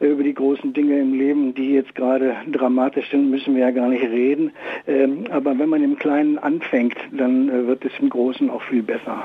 über 0.00 0.22
die 0.22 0.34
großen 0.34 0.72
Dinge 0.72 0.98
im 1.00 1.14
Leben, 1.14 1.54
die 1.54 1.72
jetzt 1.72 1.94
gerade 1.94 2.36
dramatisch 2.50 3.10
sind, 3.10 3.30
müssen 3.34 3.56
wir 3.56 3.62
ja 3.62 3.70
gar 3.72 3.88
nicht 3.88 4.04
reden. 4.04 4.52
Ähm, 4.86 5.24
aber 5.30 5.58
wenn 5.58 5.68
man 5.68 5.82
im 5.82 5.98
Kleinen 5.98 6.38
anfängt, 6.38 6.96
dann 7.12 7.48
äh, 7.48 7.66
wird 7.66 7.84
es 7.84 7.92
im 8.00 8.08
Großen 8.08 8.48
auch 8.48 8.62
viel 8.62 8.82
besser. 8.82 9.24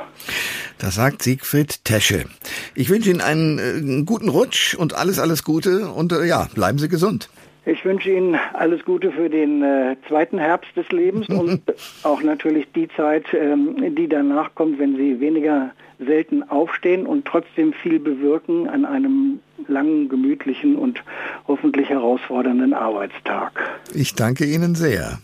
Das 0.79 0.95
sagt 0.95 1.21
Siegfried 1.21 1.85
Tesche. 1.85 2.25
Ich 2.73 2.89
wünsche 2.89 3.11
Ihnen 3.11 3.21
einen, 3.21 3.59
einen 3.59 4.01
äh, 4.01 4.03
guten 4.05 4.29
Rutsch 4.29 4.73
und 4.73 4.95
alles, 4.95 5.19
alles 5.19 5.43
Gute 5.43 5.89
und 5.89 6.11
ja, 6.25 6.47
bleiben 6.55 6.79
Sie 6.79 6.89
gesund. 6.89 7.29
Ich 7.65 7.85
wünsche 7.85 8.09
Ihnen 8.09 8.35
alles 8.53 8.83
Gute 8.83 9.11
für 9.11 9.29
den 9.29 9.61
äh, 9.61 9.95
zweiten 10.07 10.39
Herbst 10.39 10.75
des 10.75 10.89
Lebens 10.89 11.29
und 11.29 11.61
auch 12.03 12.23
natürlich 12.23 12.65
die 12.73 12.87
Zeit, 12.95 13.25
ähm, 13.33 13.95
die 13.95 14.07
danach 14.07 14.55
kommt, 14.55 14.79
wenn 14.79 14.95
Sie 14.95 15.19
weniger 15.19 15.71
selten 15.99 16.43
aufstehen 16.49 17.05
und 17.05 17.25
trotzdem 17.25 17.73
viel 17.73 17.99
bewirken 17.99 18.67
an 18.67 18.85
einem 18.85 19.39
langen, 19.67 20.09
gemütlichen 20.09 20.75
und 20.75 21.03
hoffentlich 21.47 21.89
herausfordernden 21.89 22.73
Arbeitstag. 22.73 23.51
Ich 23.93 24.15
danke 24.15 24.45
Ihnen 24.45 24.75
sehr. 24.75 25.19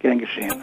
Gern 0.00 0.18
geschehen. 0.18 0.54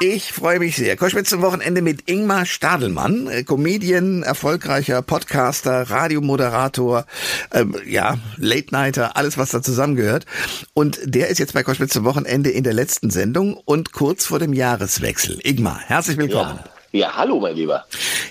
Ich 0.00 0.32
freue 0.32 0.58
mich 0.58 0.76
sehr. 0.76 0.96
Koschwitz 0.96 1.30
zum 1.30 1.42
Wochenende 1.42 1.80
mit 1.80 2.08
Ingmar 2.08 2.44
Stadelmann, 2.44 3.28
äh, 3.28 3.44
Comedian, 3.44 4.22
erfolgreicher 4.22 5.00
Podcaster, 5.00 5.90
Radiomoderator, 5.90 7.06
ähm, 7.52 7.74
ja, 7.86 8.18
Late-Nighter, 8.36 9.16
alles 9.16 9.38
was 9.38 9.50
da 9.50 9.62
zusammengehört. 9.62 10.26
Und 10.74 11.00
der 11.04 11.28
ist 11.28 11.38
jetzt 11.38 11.54
bei 11.54 11.62
Koschwitz 11.62 11.92
zum 11.92 12.04
Wochenende 12.04 12.50
in 12.50 12.62
der 12.62 12.74
letzten 12.74 13.10
Sendung 13.10 13.54
und 13.54 13.92
kurz 13.92 14.26
vor 14.26 14.38
dem 14.38 14.52
Jahreswechsel. 14.52 15.38
Ingmar, 15.42 15.80
herzlich 15.86 16.18
willkommen. 16.18 16.58
Ja. 16.62 16.75
Ja, 16.92 17.16
hallo 17.16 17.40
mein 17.40 17.56
Lieber. 17.56 17.84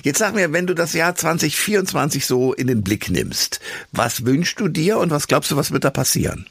Jetzt 0.04 0.20
sag 0.20 0.36
mir, 0.36 0.52
wenn 0.54 0.68
du 0.68 0.74
das 0.74 0.94
Jahr 0.94 1.16
2024 1.16 2.26
so 2.26 2.54
in 2.54 2.68
den 2.68 2.84
Blick 2.84 3.10
nimmst, 3.10 3.60
was 3.92 4.26
wünschst 4.26 4.60
du 4.60 4.68
dir 4.68 4.98
und 4.98 5.12
was 5.12 5.28
glaubst 5.28 5.52
du, 5.52 5.58
was 5.58 5.72
wird 5.72 5.84
da 5.84 5.90
passieren? 5.90 6.48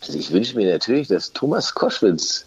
Also 0.00 0.18
ich 0.18 0.30
wünsche 0.30 0.56
mir 0.56 0.70
natürlich, 0.70 1.08
dass 1.08 1.32
Thomas 1.32 1.74
Koschwitz 1.74 2.44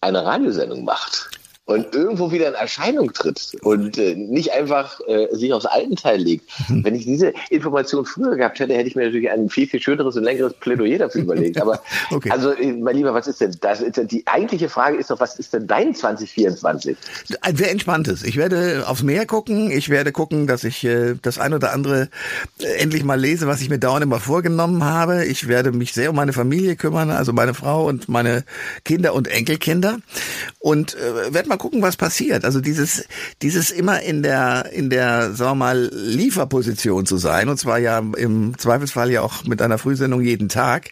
eine 0.00 0.24
Radiosendung 0.24 0.84
macht 0.84 1.39
und 1.70 1.94
irgendwo 1.94 2.32
wieder 2.32 2.48
in 2.48 2.54
Erscheinung 2.54 3.12
tritt 3.12 3.56
und 3.62 3.96
äh, 3.96 4.16
nicht 4.16 4.52
einfach 4.52 5.00
äh, 5.06 5.28
sich 5.30 5.52
aufs 5.52 5.66
alten 5.66 5.94
Teil 5.94 6.20
legt. 6.20 6.50
Wenn 6.68 6.96
ich 6.96 7.04
diese 7.04 7.32
Information 7.48 8.04
früher 8.04 8.34
gehabt 8.34 8.58
hätte, 8.58 8.74
hätte 8.74 8.88
ich 8.88 8.96
mir 8.96 9.04
natürlich 9.04 9.30
ein 9.30 9.48
viel, 9.48 9.68
viel 9.68 9.80
schöneres 9.80 10.16
und 10.16 10.24
längeres 10.24 10.54
Plädoyer 10.54 10.98
dafür 10.98 11.22
überlegt. 11.22 11.60
Aber 11.60 11.80
okay. 12.10 12.28
also, 12.32 12.50
äh, 12.50 12.72
mein 12.72 12.96
Lieber, 12.96 13.14
was 13.14 13.28
ist 13.28 13.40
denn 13.40 13.56
das? 13.60 13.84
Die 13.88 14.26
eigentliche 14.26 14.68
Frage 14.68 14.96
ist 14.96 15.10
doch, 15.10 15.20
was 15.20 15.38
ist 15.38 15.52
denn 15.52 15.68
dein 15.68 15.94
2024? 15.94 16.96
Ein 17.40 17.56
sehr 17.56 17.70
entspanntes. 17.70 18.24
Ich 18.24 18.36
werde 18.36 18.82
aufs 18.88 19.04
Meer 19.04 19.24
gucken. 19.26 19.70
Ich 19.70 19.90
werde 19.90 20.10
gucken, 20.10 20.48
dass 20.48 20.64
ich 20.64 20.82
äh, 20.82 21.14
das 21.22 21.38
ein 21.38 21.54
oder 21.54 21.72
andere 21.72 22.08
äh, 22.58 22.78
endlich 22.78 23.04
mal 23.04 23.20
lese, 23.20 23.46
was 23.46 23.60
ich 23.62 23.70
mir 23.70 23.78
dauernd 23.78 24.02
immer 24.02 24.18
vorgenommen 24.18 24.82
habe. 24.82 25.24
Ich 25.24 25.46
werde 25.46 25.70
mich 25.70 25.92
sehr 25.92 26.10
um 26.10 26.16
meine 26.16 26.32
Familie 26.32 26.74
kümmern, 26.74 27.10
also 27.10 27.32
meine 27.32 27.54
Frau 27.54 27.86
und 27.86 28.08
meine 28.08 28.42
Kinder 28.84 29.14
und 29.14 29.28
Enkelkinder. 29.28 29.98
Und 30.58 30.96
äh, 30.96 31.32
werde 31.32 31.48
mal 31.48 31.59
gucken, 31.60 31.82
was 31.82 31.96
passiert. 31.96 32.44
Also 32.44 32.60
dieses, 32.60 33.04
dieses 33.42 33.70
immer 33.70 34.00
in 34.00 34.22
der, 34.22 34.70
in 34.72 34.88
der, 34.88 35.34
sagen 35.34 35.50
wir 35.50 35.66
mal, 35.66 35.90
Lieferposition 35.92 37.04
zu 37.04 37.18
sein, 37.18 37.48
und 37.48 37.58
zwar 37.58 37.78
ja 37.78 38.02
im 38.16 38.58
Zweifelsfall 38.58 39.10
ja 39.10 39.20
auch 39.20 39.44
mit 39.44 39.60
einer 39.60 39.76
Frühsendung 39.76 40.22
jeden 40.22 40.48
Tag. 40.48 40.90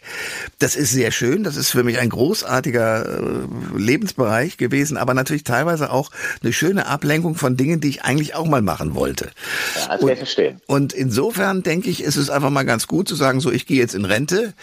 Das 0.59 0.75
ist 0.75 0.91
sehr 0.91 1.11
schön. 1.11 1.43
Das 1.43 1.57
ist 1.57 1.71
für 1.71 1.83
mich 1.83 1.97
ein 1.97 2.09
großartiger 2.09 3.05
äh, 3.05 3.77
Lebensbereich 3.77 4.57
gewesen, 4.57 4.95
aber 4.95 5.15
natürlich 5.15 5.43
teilweise 5.43 5.91
auch 5.91 6.11
eine 6.43 6.53
schöne 6.53 6.85
Ablenkung 6.85 7.33
von 7.33 7.57
Dingen, 7.57 7.81
die 7.81 7.89
ich 7.89 8.03
eigentlich 8.03 8.35
auch 8.35 8.45
mal 8.45 8.61
machen 8.61 8.93
wollte. 8.93 9.31
Ja, 9.75 9.97
das 9.97 10.09
ich 10.09 10.17
verstehen. 10.17 10.61
Und 10.67 10.93
insofern 10.93 11.63
denke 11.63 11.89
ich, 11.89 12.03
ist 12.03 12.15
es 12.15 12.29
einfach 12.29 12.51
mal 12.51 12.63
ganz 12.63 12.85
gut 12.85 13.07
zu 13.07 13.15
sagen, 13.15 13.39
so, 13.39 13.51
ich 13.51 13.65
gehe 13.65 13.77
jetzt 13.77 13.95
in 13.95 14.05
Rente 14.05 14.53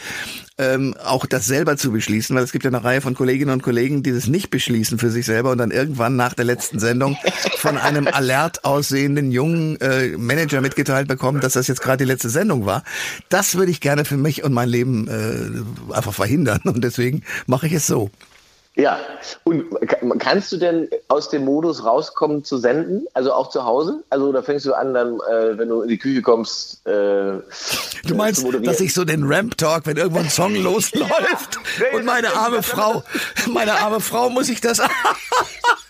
ähm, 0.59 0.95
auch 1.05 1.27
das 1.27 1.47
selber 1.47 1.77
zu 1.77 1.93
beschließen, 1.93 2.35
weil 2.35 2.43
es 2.43 2.53
gibt 2.53 2.65
ja 2.65 2.71
eine 2.71 2.83
Reihe 2.83 3.01
von 3.01 3.15
Kolleginnen 3.15 3.53
und 3.53 3.63
Kollegen, 3.63 4.03
die 4.03 4.13
das 4.13 4.27
nicht 4.27 4.51
beschließen 4.51 4.99
für 4.99 5.11
sich 5.11 5.27
selber 5.27 5.51
und 5.51 5.59
dann 5.59 5.71
irgendwann 5.71 6.17
nach 6.17 6.33
der 6.33 6.47
letzten 6.47 6.79
Sendung 6.79 7.17
von 7.57 7.77
einem 7.77 8.07
alert 8.13 8.65
aussehenden 8.65 9.31
jungen 9.31 9.79
äh, 9.81 10.17
Manager 10.17 10.63
mitgeteilt 10.63 11.09
bekommen, 11.09 11.41
dass 11.41 11.55
das 11.55 11.67
jetzt 11.67 11.83
gerade 11.83 11.99
die 11.99 12.11
letzte 12.11 12.31
Sendung 12.31 12.65
war. 12.65 12.85
Das 13.29 13.57
würde 13.57 13.71
ich 13.71 13.81
gerne 13.81 14.05
für 14.05 14.17
mich 14.17 14.45
und 14.45 14.55
mein 14.55 14.69
Leben 14.69 15.09
äh, 15.09 15.95
einfach 15.95 16.15
verhindern 16.15 16.63
und 16.65 16.83
deswegen 16.83 17.23
mache 17.47 17.67
ich 17.67 17.75
es 17.75 17.87
so. 17.87 18.11
Ja, 18.79 19.01
und 19.45 19.65
kannst 20.19 20.53
du 20.53 20.59
denn 20.59 20.91
aus 21.09 21.31
dem 21.31 21.47
Modus 21.47 21.83
rauskommen 21.83 22.45
zu 22.45 22.59
senden, 22.59 23.07
also 23.15 23.33
auch 23.33 23.49
zu 23.49 23.65
Hause? 23.65 24.05
Also 24.11 24.31
da 24.33 24.43
fängst 24.43 24.67
du 24.67 24.75
an, 24.75 24.93
dann, 24.93 25.15
äh, 25.15 25.57
wenn 25.57 25.71
du 25.71 25.81
in 25.81 25.89
die 25.89 25.97
Küche 25.97 26.21
kommst. 26.21 26.87
Äh, 26.87 26.91
du 26.91 28.15
meinst, 28.15 28.47
dass 28.65 28.81
ich 28.81 28.93
so 28.93 29.07
den 29.07 29.25
Ramp 29.25 29.57
Talk, 29.57 29.87
wenn 29.87 29.97
irgendwo 29.97 30.21
ein 30.21 30.29
Song 30.29 30.55
losläuft 30.63 31.59
und 31.95 32.05
meine 32.05 32.35
arme 32.35 32.63
Frau, 32.63 33.03
meine 33.51 33.73
arme 33.81 34.01
Frau 34.01 34.29
muss 34.29 34.51
ich 34.51 34.61
das. 34.61 34.83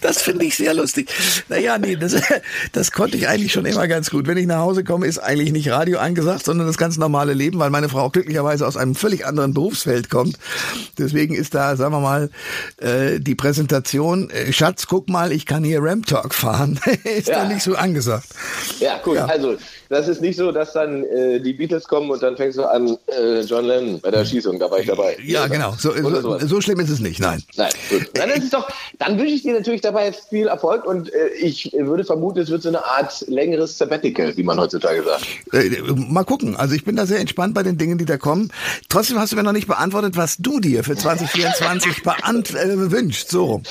Das 0.00 0.22
finde 0.22 0.44
ich 0.44 0.56
sehr 0.56 0.74
lustig. 0.74 1.10
Naja, 1.48 1.78
nee, 1.78 1.96
das, 1.96 2.16
das 2.72 2.92
konnte 2.92 3.16
ich 3.16 3.28
eigentlich 3.28 3.52
schon 3.52 3.66
immer 3.66 3.88
ganz 3.88 4.10
gut. 4.10 4.26
Wenn 4.26 4.36
ich 4.36 4.46
nach 4.46 4.58
Hause 4.58 4.84
komme, 4.84 5.06
ist 5.06 5.18
eigentlich 5.18 5.52
nicht 5.52 5.70
Radio 5.70 5.98
angesagt, 5.98 6.44
sondern 6.44 6.66
das 6.66 6.78
ganz 6.78 6.96
normale 6.96 7.34
Leben, 7.34 7.58
weil 7.58 7.70
meine 7.70 7.88
Frau 7.88 8.10
glücklicherweise 8.10 8.66
aus 8.66 8.76
einem 8.76 8.94
völlig 8.94 9.26
anderen 9.26 9.54
Berufsfeld 9.54 10.10
kommt. 10.10 10.38
Deswegen 10.98 11.34
ist 11.34 11.54
da, 11.54 11.76
sagen 11.76 11.92
wir 11.92 12.00
mal, 12.00 12.30
äh, 12.78 13.20
die 13.20 13.34
Präsentation, 13.34 14.30
äh, 14.30 14.52
Schatz, 14.52 14.86
guck 14.86 15.08
mal, 15.08 15.32
ich 15.32 15.46
kann 15.46 15.64
hier 15.64 15.82
Ramp 15.82 16.06
Talk 16.06 16.34
fahren, 16.34 16.80
ist 17.04 17.28
ja. 17.28 17.42
da 17.42 17.48
nicht 17.48 17.62
so 17.62 17.74
angesagt. 17.74 18.28
Ja, 18.80 18.98
gut. 18.98 19.16
Ja. 19.16 19.26
Also 19.26 19.56
das 19.88 20.06
ist 20.06 20.20
nicht 20.20 20.36
so, 20.36 20.52
dass 20.52 20.74
dann 20.74 21.04
äh, 21.04 21.40
die 21.40 21.54
Beatles 21.54 21.88
kommen 21.88 22.10
und 22.10 22.22
dann 22.22 22.36
fängst 22.36 22.58
du 22.58 22.64
an, 22.64 22.98
äh, 23.06 23.40
John 23.40 23.64
Lennon 23.64 24.00
bei 24.00 24.10
der 24.10 24.24
Schießung, 24.24 24.58
da 24.58 24.70
war 24.70 24.80
ich 24.80 24.86
dabei. 24.86 25.16
Ja, 25.24 25.44
oder? 25.44 25.48
genau. 25.48 25.74
So, 25.78 25.92
so, 25.92 26.38
so, 26.38 26.60
schlimm 26.60 26.80
ist 26.80 26.90
es 26.90 27.00
nicht, 27.00 27.20
nein. 27.20 27.42
Nein, 27.56 27.70
gut. 27.88 28.10
Dann 28.14 28.30
ist 28.30 28.44
es 28.44 28.50
doch, 28.50 28.68
dann 28.98 29.18
wünsche 29.18 29.34
ich 29.34 29.42
dir 29.42 29.54
natürlich 29.54 29.80
dabei 29.80 30.12
viel 30.12 30.48
Erfolg 30.48 30.84
und 30.84 31.12
äh, 31.12 31.28
ich 31.40 31.72
würde 31.72 32.04
vermuten, 32.04 32.40
es 32.40 32.50
wird 32.50 32.62
so 32.62 32.68
eine 32.68 32.84
Art 32.84 33.24
längeres 33.28 33.78
Sabbatical, 33.78 34.36
wie 34.36 34.42
man 34.42 34.60
heutzutage 34.60 35.02
sagt. 35.02 35.26
Äh, 35.52 35.80
mal 35.94 36.24
gucken. 36.24 36.56
Also 36.56 36.74
ich 36.74 36.84
bin 36.84 36.96
da 36.96 37.06
sehr 37.06 37.20
entspannt 37.20 37.54
bei 37.54 37.62
den 37.62 37.78
Dingen, 37.78 37.96
die 37.96 38.04
da 38.04 38.18
kommen. 38.18 38.52
Trotzdem 38.90 39.18
hast 39.18 39.32
du 39.32 39.36
mir 39.36 39.42
noch 39.42 39.52
nicht 39.52 39.68
beantwortet, 39.68 40.16
was 40.16 40.36
du 40.36 40.60
dir 40.60 40.84
für 40.84 40.96
2024 40.96 42.02
beant 42.02 42.54
äh, 42.54 42.90
wünschst. 42.90 43.30
So. 43.30 43.62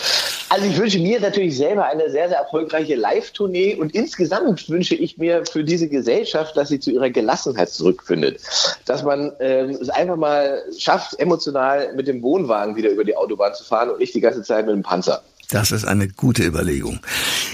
Also 0.50 0.66
ich 0.66 0.78
wünsche 0.78 0.98
mir 0.98 1.20
natürlich 1.20 1.58
selber 1.58 1.86
eine 1.86 2.10
sehr, 2.10 2.30
sehr 2.30 2.40
erfolgreiche 2.40 2.96
Live-Tournee 2.96 3.76
und 3.76 3.94
insgesamt 3.94 4.68
wünsche 4.70 4.96
ich 4.96 5.18
mir 5.18 5.44
für 5.46 5.64
diese 5.64 5.88
Gesellschaft 5.88 6.07
Gesellschaft, 6.08 6.56
dass 6.56 6.70
sie 6.70 6.80
zu 6.80 6.92
ihrer 6.92 7.10
Gelassenheit 7.10 7.70
zurückfindet. 7.70 8.40
Dass 8.86 9.04
man 9.04 9.34
ähm, 9.42 9.72
es 9.72 9.90
einfach 9.90 10.16
mal 10.16 10.64
schafft, 10.78 11.20
emotional 11.20 11.94
mit 11.96 12.08
dem 12.08 12.22
Wohnwagen 12.24 12.78
wieder 12.78 12.90
über 12.90 13.04
die 13.04 13.18
Autobahn 13.18 13.54
zu 13.54 13.66
fahren 13.66 13.90
und 13.90 14.00
nicht 14.00 14.16
die 14.16 14.22
ganze 14.22 14.42
Zeit 14.42 14.66
mit 14.66 14.74
dem 14.74 14.84
Panzer. 14.84 15.22
Das 15.50 15.72
ist 15.72 15.86
eine 15.86 16.10
gute 16.10 16.44
Überlegung. 16.44 17.00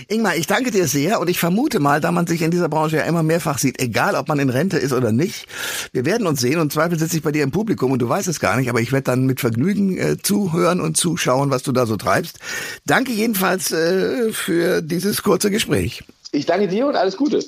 Ingmar, 0.08 0.36
ich 0.36 0.48
danke 0.48 0.72
dir 0.72 0.88
sehr 0.88 1.20
und 1.20 1.30
ich 1.30 1.40
vermute 1.40 1.80
mal, 1.80 2.02
da 2.02 2.12
man 2.12 2.26
sich 2.26 2.42
in 2.42 2.50
dieser 2.50 2.70
Branche 2.70 2.98
ja 2.98 3.04
immer 3.04 3.22
mehrfach 3.22 3.60
sieht, 3.60 3.80
egal 3.80 4.16
ob 4.16 4.28
man 4.28 4.40
in 4.40 4.50
Rente 4.50 4.78
ist 4.78 4.94
oder 4.94 5.12
nicht, 5.12 5.48
wir 5.92 6.06
werden 6.06 6.26
uns 6.26 6.42
sehen 6.42 6.60
und 6.60 6.74
Zweifel 6.74 6.98
sitze 6.98 7.18
ich 7.18 7.24
bei 7.24 7.32
dir 7.32 7.44
im 7.44 7.52
Publikum 7.52 7.92
und 7.92 8.00
du 8.00 8.10
weißt 8.10 8.28
es 8.28 8.40
gar 8.40 8.58
nicht, 8.58 8.70
aber 8.70 8.82
ich 8.82 8.92
werde 8.92 9.06
dann 9.06 9.26
mit 9.26 9.42
Vergnügen 9.42 9.98
äh, 9.98 10.18
zuhören 10.18 10.82
und 10.82 10.98
zuschauen, 10.98 11.52
was 11.52 11.62
du 11.62 11.72
da 11.72 11.86
so 11.86 11.98
treibst. 11.98 12.40
Danke 12.86 13.12
jedenfalls 13.12 13.72
äh, 13.72 14.32
für 14.32 14.82
dieses 14.82 15.22
kurze 15.22 15.52
Gespräch. 15.52 16.04
Ich 16.36 16.48
danke 16.48 16.68
dir 16.68 16.88
und 16.88 16.96
alles 16.96 17.16
Gute. 17.16 17.46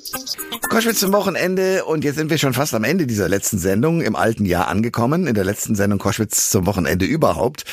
Koschwitz 0.70 1.00
zum 1.00 1.12
Wochenende 1.12 1.84
und 1.86 2.04
jetzt 2.04 2.14
sind 2.14 2.30
wir 2.30 2.38
schon 2.38 2.52
fast 2.52 2.72
am 2.72 2.84
Ende 2.84 3.08
dieser 3.08 3.28
letzten 3.28 3.58
Sendung 3.58 4.00
im 4.00 4.14
alten 4.14 4.44
Jahr 4.44 4.68
angekommen, 4.68 5.26
in 5.26 5.34
der 5.34 5.42
letzten 5.42 5.74
Sendung 5.74 5.98
Koschwitz 5.98 6.50
zum 6.50 6.66
Wochenende 6.66 7.04
überhaupt. 7.04 7.64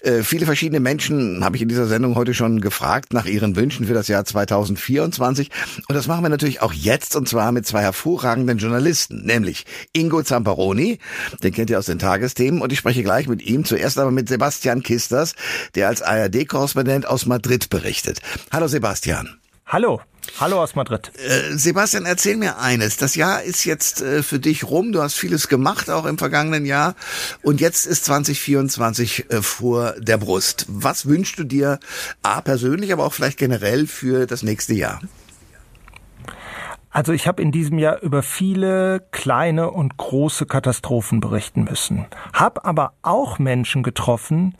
Äh, 0.00 0.22
viele 0.22 0.46
verschiedene 0.46 0.80
Menschen 0.80 1.44
habe 1.44 1.56
ich 1.56 1.62
in 1.62 1.68
dieser 1.68 1.86
Sendung 1.86 2.14
heute 2.14 2.32
schon 2.32 2.62
gefragt 2.62 3.12
nach 3.12 3.26
ihren 3.26 3.54
Wünschen 3.54 3.86
für 3.86 3.92
das 3.92 4.08
Jahr 4.08 4.24
2024 4.24 5.50
und 5.88 5.94
das 5.94 6.06
machen 6.06 6.24
wir 6.24 6.30
natürlich 6.30 6.62
auch 6.62 6.72
jetzt 6.72 7.16
und 7.16 7.28
zwar 7.28 7.52
mit 7.52 7.66
zwei 7.66 7.82
hervorragenden 7.82 8.56
Journalisten, 8.56 9.26
nämlich 9.26 9.66
Ingo 9.92 10.22
Zamperoni, 10.22 11.00
den 11.42 11.52
kennt 11.52 11.68
ihr 11.68 11.78
aus 11.78 11.86
den 11.86 11.98
Tagesthemen 11.98 12.62
und 12.62 12.72
ich 12.72 12.78
spreche 12.78 13.02
gleich 13.02 13.28
mit 13.28 13.42
ihm, 13.42 13.66
zuerst 13.66 13.98
aber 13.98 14.10
mit 14.10 14.30
Sebastian 14.30 14.82
Kisters, 14.82 15.34
der 15.74 15.88
als 15.88 16.00
ARD-Korrespondent 16.00 17.06
aus 17.06 17.26
Madrid 17.26 17.68
berichtet. 17.68 18.20
Hallo 18.50 18.68
Sebastian. 18.68 19.36
Hallo. 19.68 20.00
Hallo 20.38 20.62
aus 20.62 20.76
Madrid. 20.76 21.10
Äh, 21.16 21.56
Sebastian, 21.56 22.06
erzähl 22.06 22.36
mir 22.36 22.58
eines. 22.60 22.98
Das 22.98 23.16
Jahr 23.16 23.42
ist 23.42 23.64
jetzt 23.64 24.00
äh, 24.00 24.22
für 24.22 24.38
dich 24.38 24.62
rum. 24.62 24.92
Du 24.92 25.02
hast 25.02 25.14
vieles 25.14 25.48
gemacht, 25.48 25.90
auch 25.90 26.04
im 26.06 26.18
vergangenen 26.18 26.66
Jahr. 26.66 26.94
Und 27.42 27.60
jetzt 27.60 27.84
ist 27.84 28.04
2024 28.04 29.28
äh, 29.28 29.42
vor 29.42 29.94
der 29.98 30.18
Brust. 30.18 30.66
Was 30.68 31.06
wünschst 31.06 31.36
du 31.40 31.42
dir, 31.42 31.80
A, 32.22 32.42
persönlich, 32.42 32.92
aber 32.92 33.04
auch 33.04 33.12
vielleicht 33.12 33.38
generell 33.38 33.88
für 33.88 34.26
das 34.26 34.44
nächste 34.44 34.74
Jahr? 34.74 35.00
Also 36.90 37.12
ich 37.12 37.26
habe 37.26 37.42
in 37.42 37.50
diesem 37.50 37.78
Jahr 37.78 38.00
über 38.02 38.22
viele 38.22 39.04
kleine 39.10 39.72
und 39.72 39.96
große 39.96 40.46
Katastrophen 40.46 41.20
berichten 41.20 41.64
müssen. 41.64 42.06
Hab 42.32 42.64
aber 42.64 42.92
auch 43.02 43.40
Menschen 43.40 43.82
getroffen, 43.82 44.56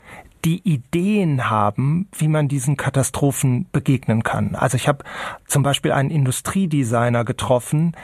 die 0.47 0.61
Ideen 0.63 1.49
haben, 1.49 2.07
wie 2.17 2.29
man 2.29 2.47
diesen 2.47 2.77
Katastrophen 2.77 3.65
begegnen 3.73 4.23
kann. 4.23 4.55
Also 4.55 4.77
ich 4.77 4.87
habe 4.87 5.03
zum 5.45 5.61
Beispiel 5.61 5.91
einen 5.91 6.09
Industriedesigner 6.09 7.25
getroffen, 7.25 7.97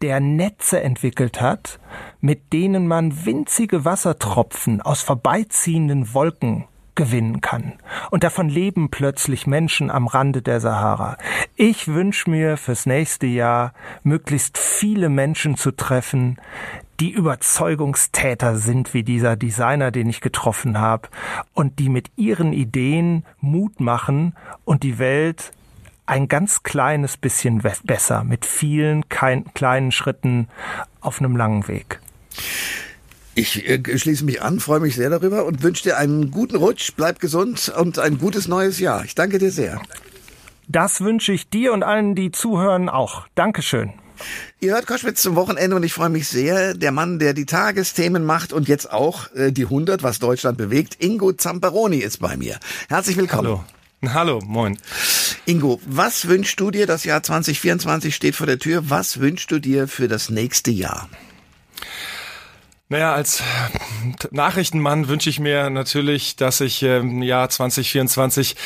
der 0.00 0.20
Netze 0.20 0.80
entwickelt 0.80 1.40
hat, 1.40 1.80
mit 2.20 2.52
denen 2.52 2.86
man 2.86 3.26
winzige 3.26 3.84
Wassertropfen 3.84 4.80
aus 4.80 5.02
vorbeiziehenden 5.02 6.14
Wolken 6.14 6.66
gewinnen 6.94 7.40
kann. 7.40 7.72
Und 8.12 8.22
davon 8.22 8.48
leben 8.48 8.90
plötzlich 8.90 9.48
Menschen 9.48 9.90
am 9.90 10.06
Rande 10.06 10.40
der 10.40 10.60
Sahara. 10.60 11.16
Ich 11.56 11.88
wünsche 11.88 12.30
mir 12.30 12.56
fürs 12.58 12.86
nächste 12.86 13.26
Jahr 13.26 13.72
möglichst 14.04 14.56
viele 14.56 15.08
Menschen 15.08 15.56
zu 15.56 15.72
treffen, 15.72 16.38
die 17.00 17.10
Überzeugungstäter 17.10 18.56
sind 18.56 18.92
wie 18.94 19.02
dieser 19.02 19.36
Designer, 19.36 19.90
den 19.90 20.08
ich 20.08 20.20
getroffen 20.20 20.78
habe, 20.78 21.08
und 21.54 21.78
die 21.78 21.88
mit 21.88 22.10
ihren 22.16 22.52
Ideen 22.52 23.24
Mut 23.40 23.80
machen 23.80 24.34
und 24.64 24.82
die 24.82 24.98
Welt 24.98 25.52
ein 26.06 26.26
ganz 26.26 26.62
kleines 26.62 27.16
bisschen 27.16 27.62
besser, 27.84 28.24
mit 28.24 28.46
vielen 28.46 29.08
kleinen 29.08 29.92
Schritten 29.92 30.48
auf 31.00 31.20
einem 31.20 31.36
langen 31.36 31.68
Weg. 31.68 32.00
Ich 33.34 33.68
äh, 33.68 33.98
schließe 33.98 34.24
mich 34.24 34.42
an, 34.42 34.58
freue 34.58 34.80
mich 34.80 34.96
sehr 34.96 35.10
darüber 35.10 35.44
und 35.44 35.62
wünsche 35.62 35.84
dir 35.84 35.98
einen 35.98 36.30
guten 36.30 36.56
Rutsch, 36.56 36.92
bleib 36.96 37.20
gesund 37.20 37.72
und 37.78 37.98
ein 37.98 38.18
gutes 38.18 38.48
neues 38.48 38.80
Jahr. 38.80 39.04
Ich 39.04 39.14
danke 39.14 39.38
dir 39.38 39.52
sehr. 39.52 39.80
Das 40.66 41.00
wünsche 41.00 41.32
ich 41.32 41.48
dir 41.48 41.72
und 41.72 41.82
allen, 41.82 42.14
die 42.14 42.32
zuhören, 42.32 42.88
auch. 42.88 43.26
Dankeschön. 43.34 43.92
Ihr 44.60 44.72
hört 44.72 44.86
Koschwitz 44.86 45.22
zum 45.22 45.36
Wochenende 45.36 45.76
und 45.76 45.82
ich 45.82 45.92
freue 45.92 46.08
mich 46.08 46.28
sehr. 46.28 46.74
Der 46.74 46.92
Mann, 46.92 47.18
der 47.18 47.34
die 47.34 47.46
Tagesthemen 47.46 48.24
macht 48.24 48.52
und 48.52 48.68
jetzt 48.68 48.90
auch 48.90 49.32
äh, 49.34 49.52
die 49.52 49.64
100, 49.64 50.02
was 50.02 50.18
Deutschland 50.18 50.58
bewegt, 50.58 50.96
Ingo 51.02 51.32
Zamperoni 51.32 51.98
ist 51.98 52.18
bei 52.18 52.36
mir. 52.36 52.58
Herzlich 52.88 53.16
willkommen. 53.16 53.48
Hallo. 53.48 53.64
Hallo, 54.14 54.40
moin. 54.44 54.78
Ingo, 55.44 55.80
was 55.84 56.28
wünschst 56.28 56.60
du 56.60 56.70
dir? 56.70 56.86
Das 56.86 57.04
Jahr 57.04 57.22
2024 57.22 58.14
steht 58.14 58.36
vor 58.36 58.46
der 58.46 58.60
Tür. 58.60 58.90
Was 58.90 59.18
wünschst 59.18 59.50
du 59.50 59.58
dir 59.58 59.88
für 59.88 60.06
das 60.06 60.30
nächste 60.30 60.70
Jahr? 60.70 61.08
Naja, 62.90 63.12
als 63.12 63.42
Nachrichtenmann 64.30 65.08
wünsche 65.08 65.28
ich 65.28 65.38
mir 65.38 65.68
natürlich, 65.68 66.36
dass 66.36 66.62
ich 66.62 66.82
im 66.82 67.22
Jahr 67.22 67.50
2024 67.50 68.56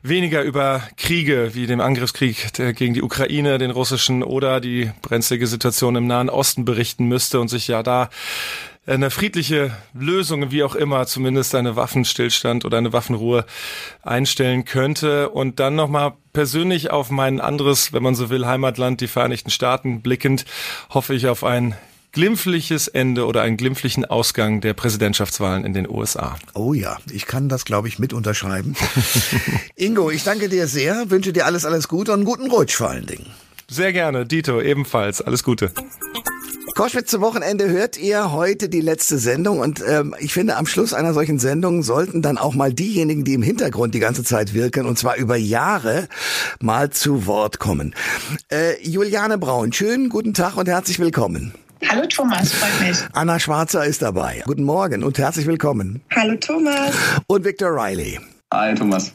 weniger 0.00 0.42
über 0.42 0.80
Kriege 0.96 1.56
wie 1.56 1.66
dem 1.66 1.80
Angriffskrieg 1.80 2.52
gegen 2.76 2.94
die 2.94 3.02
Ukraine, 3.02 3.58
den 3.58 3.72
russischen 3.72 4.22
oder 4.22 4.60
die 4.60 4.92
brenzlige 5.02 5.48
Situation 5.48 5.96
im 5.96 6.06
Nahen 6.06 6.30
Osten 6.30 6.64
berichten 6.64 7.06
müsste 7.06 7.40
und 7.40 7.48
sich 7.48 7.66
ja 7.66 7.82
da 7.82 8.10
eine 8.86 9.10
friedliche 9.10 9.76
Lösung, 9.92 10.52
wie 10.52 10.62
auch 10.62 10.76
immer, 10.76 11.06
zumindest 11.08 11.56
eine 11.56 11.74
Waffenstillstand 11.74 12.64
oder 12.64 12.78
eine 12.78 12.92
Waffenruhe 12.92 13.44
einstellen 14.02 14.64
könnte. 14.64 15.30
Und 15.30 15.58
dann 15.58 15.74
nochmal 15.74 16.12
persönlich 16.32 16.92
auf 16.92 17.10
mein 17.10 17.40
anderes, 17.40 17.92
wenn 17.92 18.04
man 18.04 18.14
so 18.14 18.30
will, 18.30 18.46
Heimatland, 18.46 19.00
die 19.00 19.08
Vereinigten 19.08 19.50
Staaten 19.50 20.00
blickend, 20.00 20.44
hoffe 20.90 21.14
ich 21.14 21.26
auf 21.26 21.42
ein 21.42 21.74
glimpfliches 22.14 22.86
Ende 22.88 23.26
oder 23.26 23.42
einen 23.42 23.56
glimpflichen 23.56 24.04
Ausgang 24.04 24.60
der 24.60 24.72
Präsidentschaftswahlen 24.72 25.64
in 25.64 25.74
den 25.74 25.88
USA. 25.88 26.36
Oh 26.54 26.72
ja, 26.72 26.96
ich 27.10 27.26
kann 27.26 27.48
das, 27.48 27.64
glaube 27.64 27.88
ich, 27.88 27.98
mit 27.98 28.12
unterschreiben. 28.12 28.76
Ingo, 29.76 30.10
ich 30.10 30.22
danke 30.22 30.48
dir 30.48 30.68
sehr, 30.68 31.10
wünsche 31.10 31.32
dir 31.32 31.44
alles, 31.44 31.64
alles 31.64 31.88
Gute 31.88 32.12
und 32.12 32.20
einen 32.20 32.24
guten 32.24 32.50
Rutsch 32.50 32.76
vor 32.76 32.88
allen 32.88 33.06
Dingen. 33.06 33.26
Sehr 33.68 33.92
gerne, 33.92 34.26
Dito, 34.26 34.60
ebenfalls. 34.60 35.22
Alles 35.22 35.42
Gute. 35.42 35.72
Koschwitz 36.76 37.10
zum 37.10 37.20
Wochenende 37.20 37.68
hört 37.68 37.98
ihr 37.98 38.32
heute 38.32 38.68
die 38.68 38.80
letzte 38.80 39.18
Sendung 39.18 39.58
und 39.60 39.82
ähm, 39.86 40.14
ich 40.18 40.32
finde, 40.32 40.56
am 40.56 40.66
Schluss 40.66 40.92
einer 40.92 41.14
solchen 41.14 41.38
Sendung 41.38 41.82
sollten 41.82 42.22
dann 42.22 42.38
auch 42.38 42.54
mal 42.54 42.72
diejenigen, 42.72 43.24
die 43.24 43.34
im 43.34 43.42
Hintergrund 43.42 43.94
die 43.94 44.00
ganze 44.00 44.24
Zeit 44.24 44.54
wirken 44.54 44.86
und 44.86 44.98
zwar 44.98 45.16
über 45.16 45.36
Jahre, 45.36 46.08
mal 46.60 46.90
zu 46.90 47.26
Wort 47.26 47.58
kommen. 47.58 47.94
Äh, 48.50 48.80
Juliane 48.82 49.38
Braun, 49.38 49.72
schönen 49.72 50.08
guten 50.08 50.34
Tag 50.34 50.56
und 50.56 50.68
herzlich 50.68 50.98
willkommen. 50.98 51.54
Hallo 51.88 52.06
Thomas, 52.08 52.52
freut 52.52 52.88
mich. 52.88 52.98
Anna 53.12 53.38
Schwarzer 53.38 53.84
ist 53.84 54.02
dabei. 54.02 54.42
Guten 54.46 54.64
Morgen 54.64 55.02
und 55.04 55.18
herzlich 55.18 55.46
willkommen. 55.46 56.02
Hallo 56.14 56.36
Thomas. 56.36 56.94
Und 57.26 57.44
Victor 57.44 57.70
Riley. 57.70 58.18
Hi 58.52 58.74
Thomas. 58.74 59.12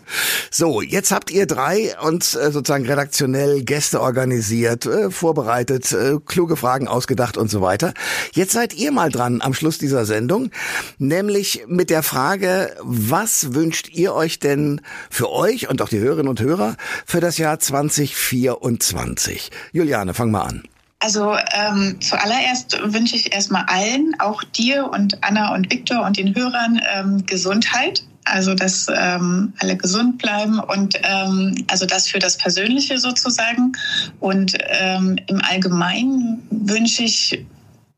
So, 0.52 0.82
jetzt 0.82 1.12
habt 1.12 1.32
ihr 1.32 1.46
drei 1.46 1.98
uns 2.02 2.36
äh, 2.36 2.52
sozusagen 2.52 2.86
redaktionell 2.86 3.64
Gäste 3.64 4.02
organisiert, 4.02 4.86
äh, 4.86 5.12
vorbereitet, 5.12 5.92
äh, 5.94 6.18
kluge 6.26 6.58
Fragen 6.58 6.90
ausgedacht 6.90 7.38
und 7.38 7.50
so 7.50 7.62
weiter. 7.62 7.94
Jetzt 8.34 8.52
seid 8.52 8.74
ihr 8.74 8.92
mal 8.92 9.10
dran 9.10 9.42
am 9.42 9.54
Schluss 9.54 9.78
dieser 9.78 10.06
Sendung, 10.06 10.52
nämlich 10.98 11.64
mit 11.68 11.90
der 11.90 12.04
Frage, 12.04 12.76
was 12.82 13.54
wünscht 13.54 13.90
ihr 13.90 14.14
euch 14.14 14.40
denn 14.40 14.82
für 15.10 15.32
euch 15.32 15.70
und 15.70 15.82
auch 15.82 15.90
die 15.90 16.00
Hörerinnen 16.00 16.28
und 16.30 16.42
Hörer 16.42 16.76
für 17.06 17.22
das 17.22 17.38
Jahr 17.38 17.60
2024? 17.60 19.52
Juliane, 19.72 20.14
fang 20.14 20.32
mal 20.32 20.44
an. 20.44 20.64
Also 21.00 21.38
ähm, 21.54 21.98
zuallererst 22.02 22.78
wünsche 22.84 23.16
ich 23.16 23.34
erstmal 23.34 23.64
allen, 23.68 24.16
auch 24.20 24.44
dir 24.44 24.90
und 24.92 25.24
Anna 25.24 25.54
und 25.54 25.72
Viktor 25.72 26.06
und 26.06 26.18
den 26.18 26.36
Hörern 26.36 26.82
ähm, 26.94 27.26
Gesundheit. 27.26 28.04
Also 28.26 28.54
dass 28.54 28.88
ähm, 28.94 29.54
alle 29.60 29.76
gesund 29.76 30.20
bleiben 30.20 30.60
und 30.60 30.96
ähm, 31.02 31.66
also 31.68 31.88
das 31.88 32.08
für 32.10 32.20
das 32.20 32.38
Persönliche 32.38 33.00
sozusagen. 33.00 33.72
Und 34.20 34.56
ähm, 34.68 35.18
im 35.28 35.42
Allgemeinen 35.42 36.46
wünsche 36.52 37.04
ich 37.04 37.44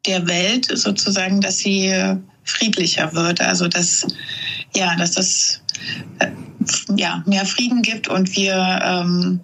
der 0.05 0.27
Welt 0.27 0.69
sozusagen, 0.73 1.41
dass 1.41 1.57
sie 1.57 1.93
friedlicher 2.43 3.13
wird. 3.13 3.41
Also 3.41 3.67
dass 3.67 4.07
ja, 4.75 4.95
dass 4.95 5.17
es 5.17 5.61
äh, 6.19 6.29
ja 6.95 7.23
mehr 7.25 7.45
Frieden 7.45 7.81
gibt 7.81 8.07
und 8.07 8.35
wir 8.35 8.79
ähm, 8.83 9.41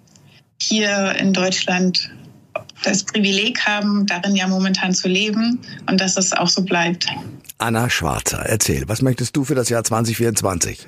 hier 0.60 1.16
in 1.16 1.32
Deutschland 1.32 2.10
das 2.84 3.04
Privileg 3.04 3.60
haben, 3.66 4.06
darin 4.06 4.36
ja 4.36 4.46
momentan 4.46 4.94
zu 4.94 5.08
leben 5.08 5.58
und 5.88 6.00
dass 6.00 6.16
es 6.16 6.32
auch 6.32 6.48
so 6.48 6.62
bleibt. 6.62 7.06
Anna 7.58 7.90
Schwarzer, 7.90 8.38
erzähl, 8.46 8.88
was 8.88 9.02
möchtest 9.02 9.36
du 9.36 9.44
für 9.44 9.54
das 9.54 9.68
Jahr 9.68 9.82
2024? 9.82 10.86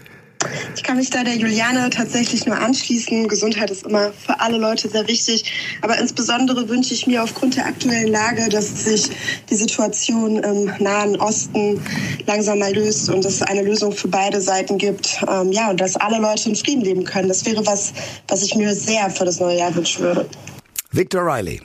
Ich 0.74 0.83
kann 0.83 0.96
mich 0.96 1.11
da 1.11 1.22
der 1.22 1.37
Juliane 1.37 1.90
tatsächlich 1.90 2.46
nur 2.46 2.57
anschließen. 2.57 3.29
Gesundheit 3.29 3.70
ist 3.70 3.85
immer 3.85 4.12
für 4.12 4.40
alle 4.40 4.57
Leute 4.57 4.88
sehr 4.88 5.07
wichtig. 5.07 5.53
Aber 5.83 5.98
insbesondere 5.98 6.68
wünsche 6.68 6.94
ich 6.94 7.07
mir 7.07 7.22
aufgrund 7.22 7.57
der 7.57 7.66
aktuellen 7.66 8.09
Lage, 8.09 8.48
dass 8.48 8.85
sich 8.85 9.11
die 9.50 9.55
Situation 9.55 10.38
im 10.38 10.72
Nahen 10.79 11.16
Osten 11.16 11.81
langsam 12.26 12.61
mal 12.61 12.72
löst 12.72 13.11
und 13.11 13.24
es 13.24 13.42
eine 13.42 13.62
Lösung 13.62 13.92
für 13.92 14.09
beide 14.09 14.40
Seiten 14.40 14.79
gibt. 14.79 15.20
Ähm, 15.29 15.53
ja, 15.53 15.70
und 15.70 15.81
dass 15.81 15.96
alle 15.96 16.18
Leute 16.18 16.48
in 16.48 16.57
Frieden 16.57 16.83
leben 16.83 17.05
können. 17.05 17.29
Das 17.29 17.44
wäre 17.44 17.66
was, 17.66 17.92
was 18.29 18.42
ich 18.42 18.55
mir 18.55 18.74
sehr 18.74 19.11
für 19.11 19.26
das 19.26 19.40
neue 19.40 19.59
Jahr 19.59 19.74
wünschen 19.74 20.03
würde. 20.03 20.26
Victor 20.92 21.22
Riley. 21.22 21.61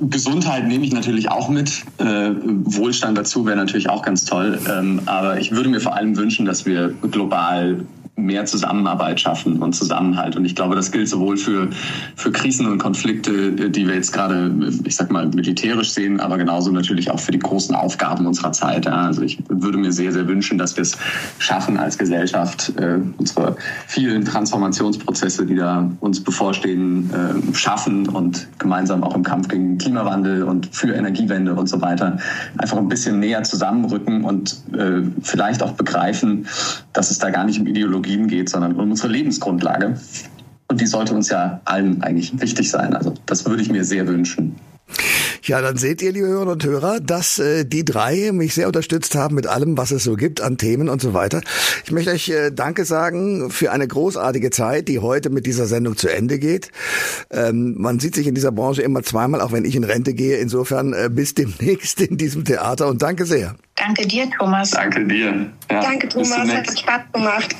Gesundheit 0.00 0.66
nehme 0.66 0.84
ich 0.84 0.92
natürlich 0.92 1.30
auch 1.30 1.48
mit. 1.48 1.82
Äh, 1.98 2.30
Wohlstand 2.64 3.18
dazu 3.18 3.44
wäre 3.46 3.56
natürlich 3.56 3.88
auch 3.88 4.02
ganz 4.02 4.24
toll. 4.24 4.58
Ähm, 4.68 5.02
aber 5.06 5.40
ich 5.40 5.52
würde 5.52 5.68
mir 5.68 5.80
vor 5.80 5.94
allem 5.94 6.16
wünschen, 6.16 6.46
dass 6.46 6.66
wir 6.66 6.94
global 7.10 7.84
mehr 8.24 8.44
Zusammenarbeit 8.46 9.20
schaffen 9.20 9.58
und 9.58 9.74
Zusammenhalt. 9.74 10.36
Und 10.36 10.44
ich 10.44 10.54
glaube, 10.54 10.74
das 10.74 10.90
gilt 10.92 11.08
sowohl 11.08 11.36
für, 11.36 11.68
für 12.16 12.32
Krisen 12.32 12.66
und 12.66 12.78
Konflikte, 12.78 13.70
die 13.70 13.86
wir 13.86 13.94
jetzt 13.94 14.12
gerade, 14.12 14.52
ich 14.84 14.96
sag 14.96 15.10
mal, 15.10 15.26
militärisch 15.28 15.90
sehen, 15.90 16.20
aber 16.20 16.38
genauso 16.38 16.70
natürlich 16.70 17.10
auch 17.10 17.20
für 17.20 17.32
die 17.32 17.38
großen 17.38 17.74
Aufgaben 17.74 18.26
unserer 18.26 18.52
Zeit. 18.52 18.86
Also 18.86 19.22
ich 19.22 19.38
würde 19.48 19.78
mir 19.78 19.92
sehr, 19.92 20.12
sehr 20.12 20.26
wünschen, 20.26 20.58
dass 20.58 20.76
wir 20.76 20.82
es 20.82 20.96
schaffen 21.38 21.76
als 21.76 21.98
Gesellschaft, 21.98 22.72
äh, 22.76 22.98
unsere 23.18 23.56
vielen 23.86 24.24
Transformationsprozesse, 24.24 25.46
die 25.46 25.56
da 25.56 25.90
uns 26.00 26.22
bevorstehen, 26.22 27.10
äh, 27.10 27.54
schaffen 27.54 28.08
und 28.08 28.48
gemeinsam 28.58 29.02
auch 29.02 29.14
im 29.14 29.22
Kampf 29.22 29.48
gegen 29.48 29.78
Klimawandel 29.78 30.42
und 30.44 30.68
für 30.72 30.92
Energiewende 30.92 31.54
und 31.54 31.68
so 31.68 31.80
weiter 31.80 32.18
einfach 32.58 32.76
ein 32.76 32.88
bisschen 32.88 33.20
näher 33.20 33.42
zusammenrücken 33.42 34.24
und 34.24 34.56
äh, 34.72 35.02
vielleicht 35.22 35.62
auch 35.62 35.72
begreifen, 35.72 36.46
dass 36.92 37.10
es 37.10 37.18
da 37.18 37.30
gar 37.30 37.44
nicht 37.44 37.60
um 37.60 37.66
Ideologie 37.66 38.09
Technologien 38.10 38.28
geht, 38.28 38.48
sondern 38.48 38.76
um 38.76 38.90
unsere 38.90 39.08
Lebensgrundlage. 39.08 39.98
Und 40.68 40.80
die 40.80 40.86
sollte 40.86 41.14
uns 41.14 41.28
ja 41.30 41.60
allen 41.64 42.02
eigentlich 42.02 42.40
wichtig 42.40 42.70
sein. 42.70 42.94
Also 42.94 43.14
das 43.26 43.44
würde 43.46 43.62
ich 43.62 43.70
mir 43.70 43.84
sehr 43.84 44.06
wünschen. 44.06 44.56
Ja, 45.50 45.60
dann 45.60 45.76
seht 45.76 46.00
ihr, 46.00 46.12
liebe 46.12 46.28
Hörerinnen 46.28 46.52
und 46.52 46.64
Hörer, 46.64 47.00
dass 47.00 47.40
äh, 47.40 47.64
die 47.64 47.84
drei 47.84 48.30
mich 48.30 48.54
sehr 48.54 48.68
unterstützt 48.68 49.16
haben 49.16 49.34
mit 49.34 49.48
allem, 49.48 49.76
was 49.76 49.90
es 49.90 50.04
so 50.04 50.14
gibt 50.14 50.40
an 50.40 50.58
Themen 50.58 50.88
und 50.88 51.02
so 51.02 51.12
weiter. 51.12 51.40
Ich 51.84 51.90
möchte 51.90 52.12
euch 52.12 52.28
äh, 52.28 52.52
Danke 52.52 52.84
sagen 52.84 53.50
für 53.50 53.72
eine 53.72 53.88
großartige 53.88 54.50
Zeit, 54.50 54.86
die 54.86 55.00
heute 55.00 55.28
mit 55.28 55.46
dieser 55.46 55.66
Sendung 55.66 55.96
zu 55.96 56.06
Ende 56.06 56.38
geht. 56.38 56.70
Ähm, 57.32 57.74
man 57.78 57.98
sieht 57.98 58.14
sich 58.14 58.28
in 58.28 58.36
dieser 58.36 58.52
Branche 58.52 58.82
immer 58.82 59.02
zweimal, 59.02 59.40
auch 59.40 59.50
wenn 59.50 59.64
ich 59.64 59.74
in 59.74 59.82
Rente 59.82 60.14
gehe. 60.14 60.36
Insofern 60.36 60.92
äh, 60.92 61.10
bis 61.10 61.34
demnächst 61.34 62.00
in 62.00 62.16
diesem 62.16 62.44
Theater 62.44 62.86
und 62.86 63.02
danke 63.02 63.26
sehr. 63.26 63.56
Danke 63.74 64.06
dir, 64.06 64.30
Thomas. 64.38 64.70
Danke 64.70 65.04
dir. 65.04 65.50
Ja, 65.68 65.80
Danke, 65.80 66.08
Thomas. 66.08 66.30
Hat 66.30 66.78
Spaß 66.78 67.02
gemacht. 67.12 67.56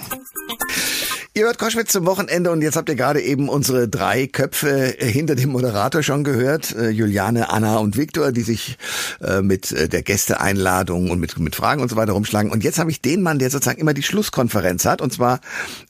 Ihr 1.32 1.44
hört 1.44 1.58
Koschwitz 1.60 1.92
zum 1.92 2.06
Wochenende 2.06 2.50
und 2.50 2.60
jetzt 2.60 2.74
habt 2.74 2.88
ihr 2.88 2.96
gerade 2.96 3.20
eben 3.20 3.48
unsere 3.48 3.88
drei 3.88 4.26
Köpfe 4.26 4.96
hinter 4.98 5.36
dem 5.36 5.50
Moderator 5.50 6.02
schon 6.02 6.24
gehört. 6.24 6.74
Äh, 6.74 6.88
Juliane, 6.88 7.50
Anna 7.50 7.76
und 7.76 7.96
Viktor, 7.96 8.32
die 8.32 8.42
sich 8.42 8.78
äh, 9.20 9.40
mit 9.40 9.70
äh, 9.70 9.88
der 9.88 10.02
Gästeeinladung 10.02 11.08
und 11.08 11.20
mit, 11.20 11.38
mit 11.38 11.54
Fragen 11.54 11.82
und 11.82 11.88
so 11.88 11.94
weiter 11.94 12.14
rumschlagen. 12.14 12.50
Und 12.50 12.64
jetzt 12.64 12.80
habe 12.80 12.90
ich 12.90 13.00
den 13.00 13.22
Mann, 13.22 13.38
der 13.38 13.48
sozusagen 13.48 13.80
immer 13.80 13.94
die 13.94 14.02
Schlusskonferenz 14.02 14.84
hat. 14.86 15.00
Und 15.00 15.12
zwar, 15.12 15.40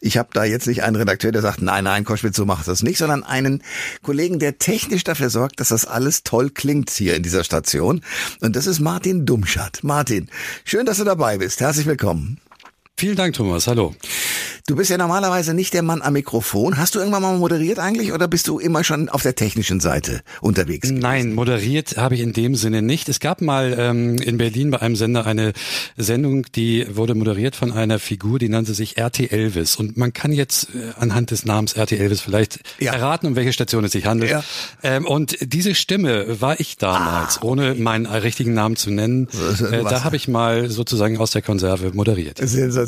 ich 0.03 0.18
habe 0.18 0.29
da 0.35 0.44
jetzt 0.44 0.66
nicht 0.66 0.83
einen 0.83 0.96
Redakteur, 0.96 1.33
der 1.33 1.40
sagt, 1.40 1.62
nein, 1.62 1.85
nein, 1.85 2.05
Koschwitz, 2.05 2.37
so 2.37 2.44
macht 2.44 2.68
das 2.68 2.83
nicht, 2.83 2.98
sondern 2.98 3.24
einen 3.24 3.62
Kollegen, 4.03 4.40
der 4.40 4.59
technisch 4.59 5.05
dafür 5.05 5.31
sorgt, 5.31 5.59
dass 5.59 5.68
das 5.68 5.87
alles 5.87 6.22
toll 6.22 6.50
klingt 6.50 6.90
hier 6.90 7.16
in 7.16 7.22
dieser 7.22 7.44
Station. 7.44 8.03
Und 8.42 8.57
das 8.57 8.66
ist 8.66 8.81
Martin 8.81 9.24
Dumschat. 9.24 9.79
Martin, 9.85 10.29
schön, 10.66 10.85
dass 10.85 10.98
du 10.98 11.05
dabei 11.05 11.38
bist. 11.38 11.61
Herzlich 11.61 11.87
willkommen. 11.87 12.38
Vielen 13.00 13.16
Dank, 13.16 13.34
Thomas. 13.34 13.66
Hallo. 13.66 13.94
Du 14.66 14.76
bist 14.76 14.90
ja 14.90 14.98
normalerweise 14.98 15.54
nicht 15.54 15.72
der 15.72 15.82
Mann 15.82 16.02
am 16.02 16.12
Mikrofon. 16.12 16.76
Hast 16.76 16.94
du 16.94 16.98
irgendwann 16.98 17.22
mal 17.22 17.36
moderiert 17.38 17.78
eigentlich 17.78 18.12
oder 18.12 18.28
bist 18.28 18.46
du 18.46 18.58
immer 18.58 18.84
schon 18.84 19.08
auf 19.08 19.22
der 19.22 19.34
technischen 19.34 19.80
Seite 19.80 20.20
unterwegs? 20.42 20.82
Gewesen? 20.82 21.00
Nein, 21.00 21.32
moderiert 21.32 21.96
habe 21.96 22.14
ich 22.14 22.20
in 22.20 22.34
dem 22.34 22.54
Sinne 22.54 22.82
nicht. 22.82 23.08
Es 23.08 23.18
gab 23.18 23.40
mal 23.40 23.74
ähm, 23.78 24.18
in 24.18 24.36
Berlin 24.36 24.70
bei 24.70 24.80
einem 24.80 24.96
Sender 24.96 25.26
eine 25.26 25.54
Sendung, 25.96 26.44
die 26.54 26.86
wurde 26.94 27.14
moderiert 27.14 27.56
von 27.56 27.72
einer 27.72 27.98
Figur, 27.98 28.38
die 28.38 28.50
nannte 28.50 28.74
sich 28.74 29.00
RT 29.00 29.32
Elvis. 29.32 29.76
Und 29.76 29.96
man 29.96 30.12
kann 30.12 30.30
jetzt 30.30 30.68
äh, 30.74 30.92
anhand 31.00 31.30
des 31.30 31.46
Namens 31.46 31.76
RT 31.76 31.92
Elvis 31.92 32.20
vielleicht 32.20 32.60
ja. 32.78 32.92
erraten, 32.92 33.26
um 33.26 33.34
welche 33.34 33.54
Station 33.54 33.82
es 33.82 33.92
sich 33.92 34.04
handelt. 34.04 34.30
Ja. 34.30 34.44
Ähm, 34.82 35.06
und 35.06 35.38
diese 35.40 35.74
Stimme 35.74 36.40
war 36.40 36.60
ich 36.60 36.76
damals, 36.76 37.38
ah, 37.38 37.44
ohne 37.44 37.74
meinen 37.74 38.04
richtigen 38.06 38.52
Namen 38.52 38.76
zu 38.76 38.90
nennen. 38.90 39.26
Äh, 39.72 39.84
da 39.84 40.04
habe 40.04 40.16
ich 40.16 40.28
mal 40.28 40.68
sozusagen 40.70 41.18
aus 41.18 41.30
der 41.30 41.42
Konserve 41.42 41.92
moderiert. 41.94 42.38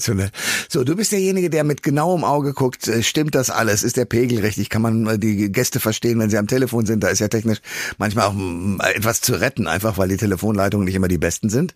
Sensationell. 0.02 0.30
So, 0.68 0.84
du 0.84 0.96
bist 0.96 1.12
derjenige, 1.12 1.48
der 1.48 1.64
mit 1.64 1.82
genauem 1.82 2.24
Auge 2.24 2.52
guckt, 2.52 2.88
äh, 2.88 3.02
stimmt 3.02 3.34
das 3.34 3.50
alles? 3.50 3.82
Ist 3.82 3.96
der 3.96 4.04
Pegel 4.04 4.40
richtig? 4.40 4.68
Kann 4.68 4.82
man 4.82 5.06
äh, 5.06 5.18
die 5.18 5.50
Gäste 5.50 5.80
verstehen, 5.80 6.18
wenn 6.18 6.30
sie 6.30 6.38
am 6.38 6.46
Telefon 6.46 6.86
sind? 6.86 7.02
Da 7.02 7.08
ist 7.08 7.20
ja 7.20 7.28
technisch 7.28 7.58
manchmal 7.98 8.26
auch 8.26 8.34
mm, 8.34 8.80
etwas 8.94 9.20
zu 9.20 9.34
retten, 9.34 9.66
einfach 9.66 9.98
weil 9.98 10.08
die 10.08 10.16
Telefonleitungen 10.16 10.84
nicht 10.84 10.94
immer 10.94 11.08
die 11.08 11.18
besten 11.18 11.48
sind. 11.48 11.74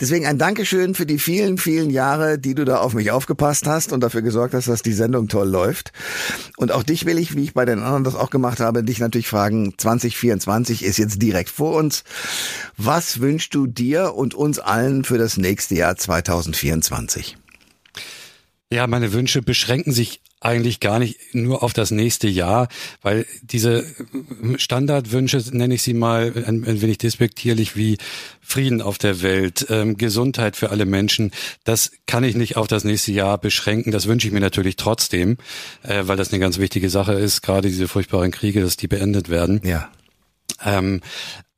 Deswegen 0.00 0.26
ein 0.26 0.38
Dankeschön 0.38 0.94
für 0.94 1.06
die 1.06 1.18
vielen, 1.18 1.58
vielen 1.58 1.90
Jahre, 1.90 2.38
die 2.38 2.54
du 2.54 2.64
da 2.64 2.78
auf 2.78 2.94
mich 2.94 3.10
aufgepasst 3.10 3.66
hast 3.66 3.92
und 3.92 4.00
dafür 4.00 4.22
gesorgt 4.22 4.54
hast, 4.54 4.68
dass 4.68 4.82
die 4.82 4.92
Sendung 4.92 5.28
toll 5.28 5.48
läuft. 5.48 5.92
Und 6.56 6.72
auch 6.72 6.82
dich 6.82 7.04
will 7.04 7.18
ich, 7.18 7.34
wie 7.34 7.44
ich 7.44 7.54
bei 7.54 7.64
den 7.64 7.80
anderen 7.80 8.04
das 8.04 8.14
auch 8.14 8.30
gemacht 8.30 8.60
habe, 8.60 8.84
dich 8.84 9.00
natürlich 9.00 9.28
fragen, 9.28 9.74
2024 9.76 10.84
ist 10.84 10.98
jetzt 10.98 11.20
direkt 11.20 11.50
vor 11.50 11.76
uns. 11.76 12.04
Was 12.76 13.20
wünschst 13.20 13.54
du 13.54 13.66
dir 13.66 14.14
und 14.14 14.34
uns 14.34 14.58
allen 14.58 15.04
für 15.04 15.18
das 15.18 15.36
nächste 15.36 15.74
Jahr 15.74 15.96
2024? 15.96 17.36
Ja, 18.70 18.86
meine 18.86 19.14
Wünsche 19.14 19.40
beschränken 19.40 19.92
sich 19.92 20.20
eigentlich 20.40 20.78
gar 20.78 20.98
nicht 20.98 21.34
nur 21.34 21.62
auf 21.62 21.72
das 21.72 21.90
nächste 21.90 22.28
Jahr, 22.28 22.68
weil 23.00 23.26
diese 23.42 23.84
Standardwünsche, 24.56 25.42
nenne 25.52 25.74
ich 25.74 25.82
sie 25.82 25.94
mal 25.94 26.32
ein, 26.46 26.64
ein 26.64 26.82
wenig 26.82 26.98
despektierlich, 26.98 27.76
wie 27.76 27.96
Frieden 28.40 28.82
auf 28.82 28.98
der 28.98 29.22
Welt, 29.22 29.66
ähm, 29.70 29.96
Gesundheit 29.96 30.54
für 30.54 30.70
alle 30.70 30.84
Menschen, 30.84 31.32
das 31.64 31.92
kann 32.06 32.24
ich 32.24 32.36
nicht 32.36 32.56
auf 32.56 32.68
das 32.68 32.84
nächste 32.84 33.10
Jahr 33.10 33.38
beschränken. 33.38 33.90
Das 33.90 34.06
wünsche 34.06 34.28
ich 34.28 34.34
mir 34.34 34.40
natürlich 34.40 34.76
trotzdem, 34.76 35.38
äh, 35.82 36.02
weil 36.04 36.18
das 36.18 36.30
eine 36.30 36.38
ganz 36.38 36.58
wichtige 36.58 36.90
Sache 36.90 37.14
ist, 37.14 37.42
gerade 37.42 37.68
diese 37.68 37.88
furchtbaren 37.88 38.30
Kriege, 38.30 38.60
dass 38.60 38.76
die 38.76 38.86
beendet 38.86 39.30
werden. 39.30 39.62
Ja. 39.64 39.90
Ähm, 40.64 41.00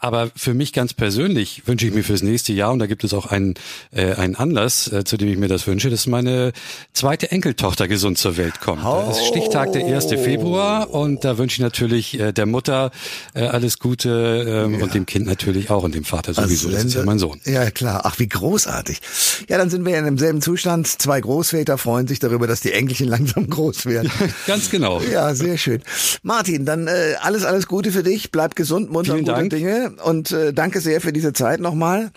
aber 0.00 0.30
für 0.34 0.54
mich 0.54 0.72
ganz 0.72 0.94
persönlich 0.94 1.62
wünsche 1.66 1.86
ich 1.86 1.92
mir 1.92 2.02
fürs 2.02 2.22
nächste 2.22 2.52
Jahr, 2.52 2.72
und 2.72 2.78
da 2.78 2.86
gibt 2.86 3.04
es 3.04 3.12
auch 3.12 3.26
einen, 3.26 3.54
äh, 3.92 4.14
einen 4.14 4.34
Anlass, 4.34 4.90
äh, 4.90 5.04
zu 5.04 5.16
dem 5.16 5.28
ich 5.28 5.36
mir 5.36 5.48
das 5.48 5.66
wünsche, 5.66 5.90
dass 5.90 6.06
meine 6.06 6.52
zweite 6.92 7.30
Enkeltochter 7.30 7.86
gesund 7.86 8.18
zur 8.18 8.36
Welt 8.36 8.60
kommt. 8.60 8.82
Oh. 8.84 9.04
Das 9.06 9.18
ist 9.18 9.26
Stichtag 9.26 9.72
der 9.72 9.84
1. 9.84 10.06
Februar 10.06 10.90
und 10.90 11.24
da 11.24 11.38
wünsche 11.38 11.56
ich 11.56 11.60
natürlich 11.60 12.18
äh, 12.18 12.32
der 12.32 12.46
Mutter 12.46 12.90
äh, 13.34 13.42
alles 13.42 13.78
Gute 13.78 14.64
ähm, 14.66 14.74
ja. 14.78 14.84
und 14.84 14.94
dem 14.94 15.06
Kind 15.06 15.26
natürlich 15.26 15.70
auch 15.70 15.82
und 15.82 15.94
dem 15.94 16.04
Vater 16.04 16.32
sowieso. 16.32 16.68
Also, 16.68 16.78
das 16.78 16.86
ist 16.86 16.94
ja 16.94 17.04
mein 17.04 17.18
Sohn. 17.18 17.40
Ja, 17.44 17.70
klar. 17.70 18.02
Ach, 18.04 18.18
wie 18.18 18.28
großartig. 18.28 19.00
Ja, 19.48 19.58
dann 19.58 19.68
sind 19.68 19.84
wir 19.84 19.98
in 19.98 20.04
demselben 20.04 20.40
Zustand. 20.40 20.86
Zwei 20.86 21.20
Großväter 21.20 21.76
freuen 21.76 22.06
sich 22.06 22.18
darüber, 22.18 22.46
dass 22.46 22.60
die 22.60 22.72
Enkelchen 22.72 23.08
langsam 23.08 23.48
groß 23.48 23.86
werden. 23.86 24.10
ganz 24.46 24.70
genau. 24.70 25.00
Ja, 25.02 25.34
sehr 25.34 25.58
schön. 25.58 25.82
Martin, 26.22 26.64
dann 26.64 26.86
äh, 26.86 27.16
alles, 27.20 27.44
alles 27.44 27.66
Gute 27.66 27.92
für 27.92 28.02
dich. 28.02 28.30
Bleib 28.30 28.56
gesund, 28.56 28.90
munter 28.90 29.14
und 29.14 29.26
gute 29.26 29.48
Dinge 29.48 29.89
und 30.04 30.32
äh, 30.32 30.52
danke 30.52 30.80
sehr 30.80 31.00
für 31.00 31.12
diese 31.12 31.32
Zeit 31.32 31.60
nochmal. 31.60 32.10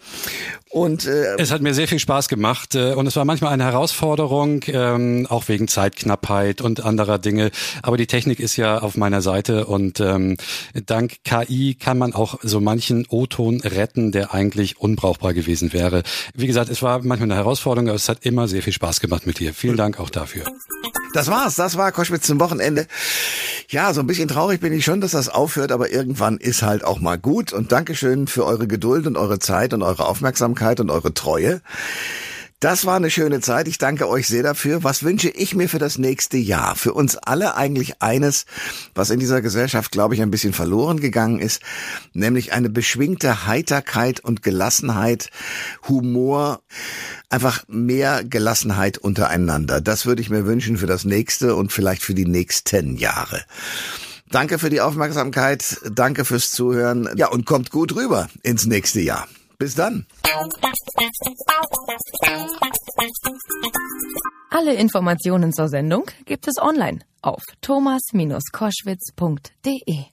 Und 0.74 1.06
äh, 1.06 1.36
es 1.38 1.52
hat 1.52 1.62
mir 1.62 1.76
sehr 1.76 1.88
viel 1.88 2.00
Spaß 2.00 2.28
gemacht 2.30 2.74
äh, 2.74 2.94
und 2.94 3.06
es 3.06 3.16
war 3.16 3.26
manchmal 3.26 3.54
eine 3.54 3.64
Herausforderung, 3.64 4.62
ähm, 4.68 5.28
auch 5.30 5.48
wegen 5.48 5.68
Zeitknappheit 5.68 6.62
und 6.62 6.84
anderer 6.84 7.20
Dinge. 7.20 7.52
Aber 7.84 7.96
die 7.96 8.08
Technik 8.08 8.40
ist 8.40 8.58
ja 8.58 8.80
auf 8.80 8.98
meiner 8.98 9.22
Seite 9.22 9.68
und 9.68 10.00
ähm, 10.00 10.36
dank 10.88 11.18
KI 11.26 11.76
kann 11.76 12.00
man 12.00 12.14
auch 12.14 12.40
so 12.42 12.60
manchen 12.60 13.06
O-Ton 13.08 13.62
retten, 13.62 14.12
der 14.12 14.34
eigentlich 14.34 14.80
unbrauchbar 14.80 15.36
gewesen 15.36 15.74
wäre. 15.74 16.02
Wie 16.34 16.48
gesagt, 16.48 16.70
es 16.72 16.82
war 16.82 17.04
manchmal 17.04 17.30
eine 17.30 17.36
Herausforderung, 17.36 17.90
aber 17.90 17.96
es 17.96 18.10
hat 18.10 18.26
immer 18.26 18.48
sehr 18.48 18.64
viel 18.64 18.74
Spaß 18.74 19.00
gemacht 19.00 19.28
mit 19.28 19.40
dir. 19.40 19.54
Vielen 19.54 19.78
Dank 19.78 20.00
auch 20.00 20.10
dafür. 20.10 20.46
Das 21.14 21.28
war's, 21.28 21.54
das 21.56 21.78
war 21.78 21.92
Koschwitz 21.92 22.26
zum 22.26 22.40
Wochenende. 22.40 22.88
Ja, 23.70 23.94
so 23.94 24.02
ein 24.02 24.08
bisschen 24.08 24.28
traurig 24.28 24.60
bin 24.62 24.74
ich 24.74 24.84
schon, 24.84 25.00
dass 25.00 25.12
das 25.12 25.30
aufhört, 25.30 25.72
aber 25.72 25.92
irgendwann 25.92 26.38
ist 26.38 26.64
halt 26.64 26.84
auch 26.84 27.00
mal 27.00 27.20
gut. 27.20 27.54
Und 27.64 27.72
Dankeschön 27.72 28.28
für 28.28 28.46
eure 28.46 28.68
Geduld 28.68 29.08
und 29.08 29.16
eure 29.16 29.40
Zeit 29.40 29.74
und 29.74 29.84
eure 29.84 30.06
Aufmerksamkeit 30.06 30.82
und 30.82 30.92
eure 30.92 31.14
Treue. 31.14 31.62
Das 32.60 32.86
war 32.86 32.98
eine 32.98 33.10
schöne 33.10 33.40
Zeit. 33.40 33.70
Ich 33.70 33.78
danke 33.78 34.10
euch 34.10 34.28
sehr 34.28 34.44
dafür. 34.44 34.84
Was 34.84 35.04
wünsche 35.04 35.30
ich 35.30 35.56
mir 35.56 35.70
für 35.70 35.80
das 35.80 35.98
nächste 35.98 36.36
Jahr? 36.36 36.76
Für 36.76 36.92
uns 36.92 37.16
alle 37.16 37.56
eigentlich 37.56 38.02
eines, 38.02 38.46
was 38.96 39.12
in 39.12 39.22
dieser 39.22 39.42
Gesellschaft, 39.42 39.94
glaube 39.94 40.14
ich, 40.14 40.22
ein 40.22 40.30
bisschen 40.30 40.52
verloren 40.52 41.00
gegangen 41.00 41.40
ist, 41.40 41.62
nämlich 42.12 42.52
eine 42.52 42.70
beschwingte 42.70 43.48
Heiterkeit 43.48 44.20
und 44.20 44.42
Gelassenheit, 44.42 45.30
Humor, 45.88 46.60
einfach 47.30 47.64
mehr 47.70 48.26
Gelassenheit 48.26 48.98
untereinander. 48.98 49.80
Das 49.80 50.06
würde 50.06 50.22
ich 50.22 50.30
mir 50.30 50.46
wünschen 50.46 50.76
für 50.76 50.88
das 50.88 51.06
nächste 51.06 51.56
und 51.56 51.72
vielleicht 51.72 52.02
für 52.02 52.14
die 52.14 52.28
nächsten 52.28 52.98
Jahre. 52.98 53.40
Danke 54.34 54.58
für 54.58 54.72
die 54.72 54.82
Aufmerksamkeit, 54.82 55.78
danke 55.92 56.26
fürs 56.26 56.50
Zuhören. 56.52 57.08
Ja, 57.16 57.28
und 57.28 57.46
kommt 57.46 57.70
gut 57.70 57.96
rüber 57.96 58.30
ins 58.42 58.66
nächste 58.66 59.00
Jahr. 59.00 59.28
Bis 59.60 59.76
dann. 59.76 60.08
Alle 64.50 64.74
Informationen 64.74 65.54
zur 65.54 65.68
Sendung 65.68 66.10
gibt 66.26 66.48
es 66.48 66.58
online 66.60 67.02
auf 67.22 67.44
thomas-koschwitz.de. 67.62 70.13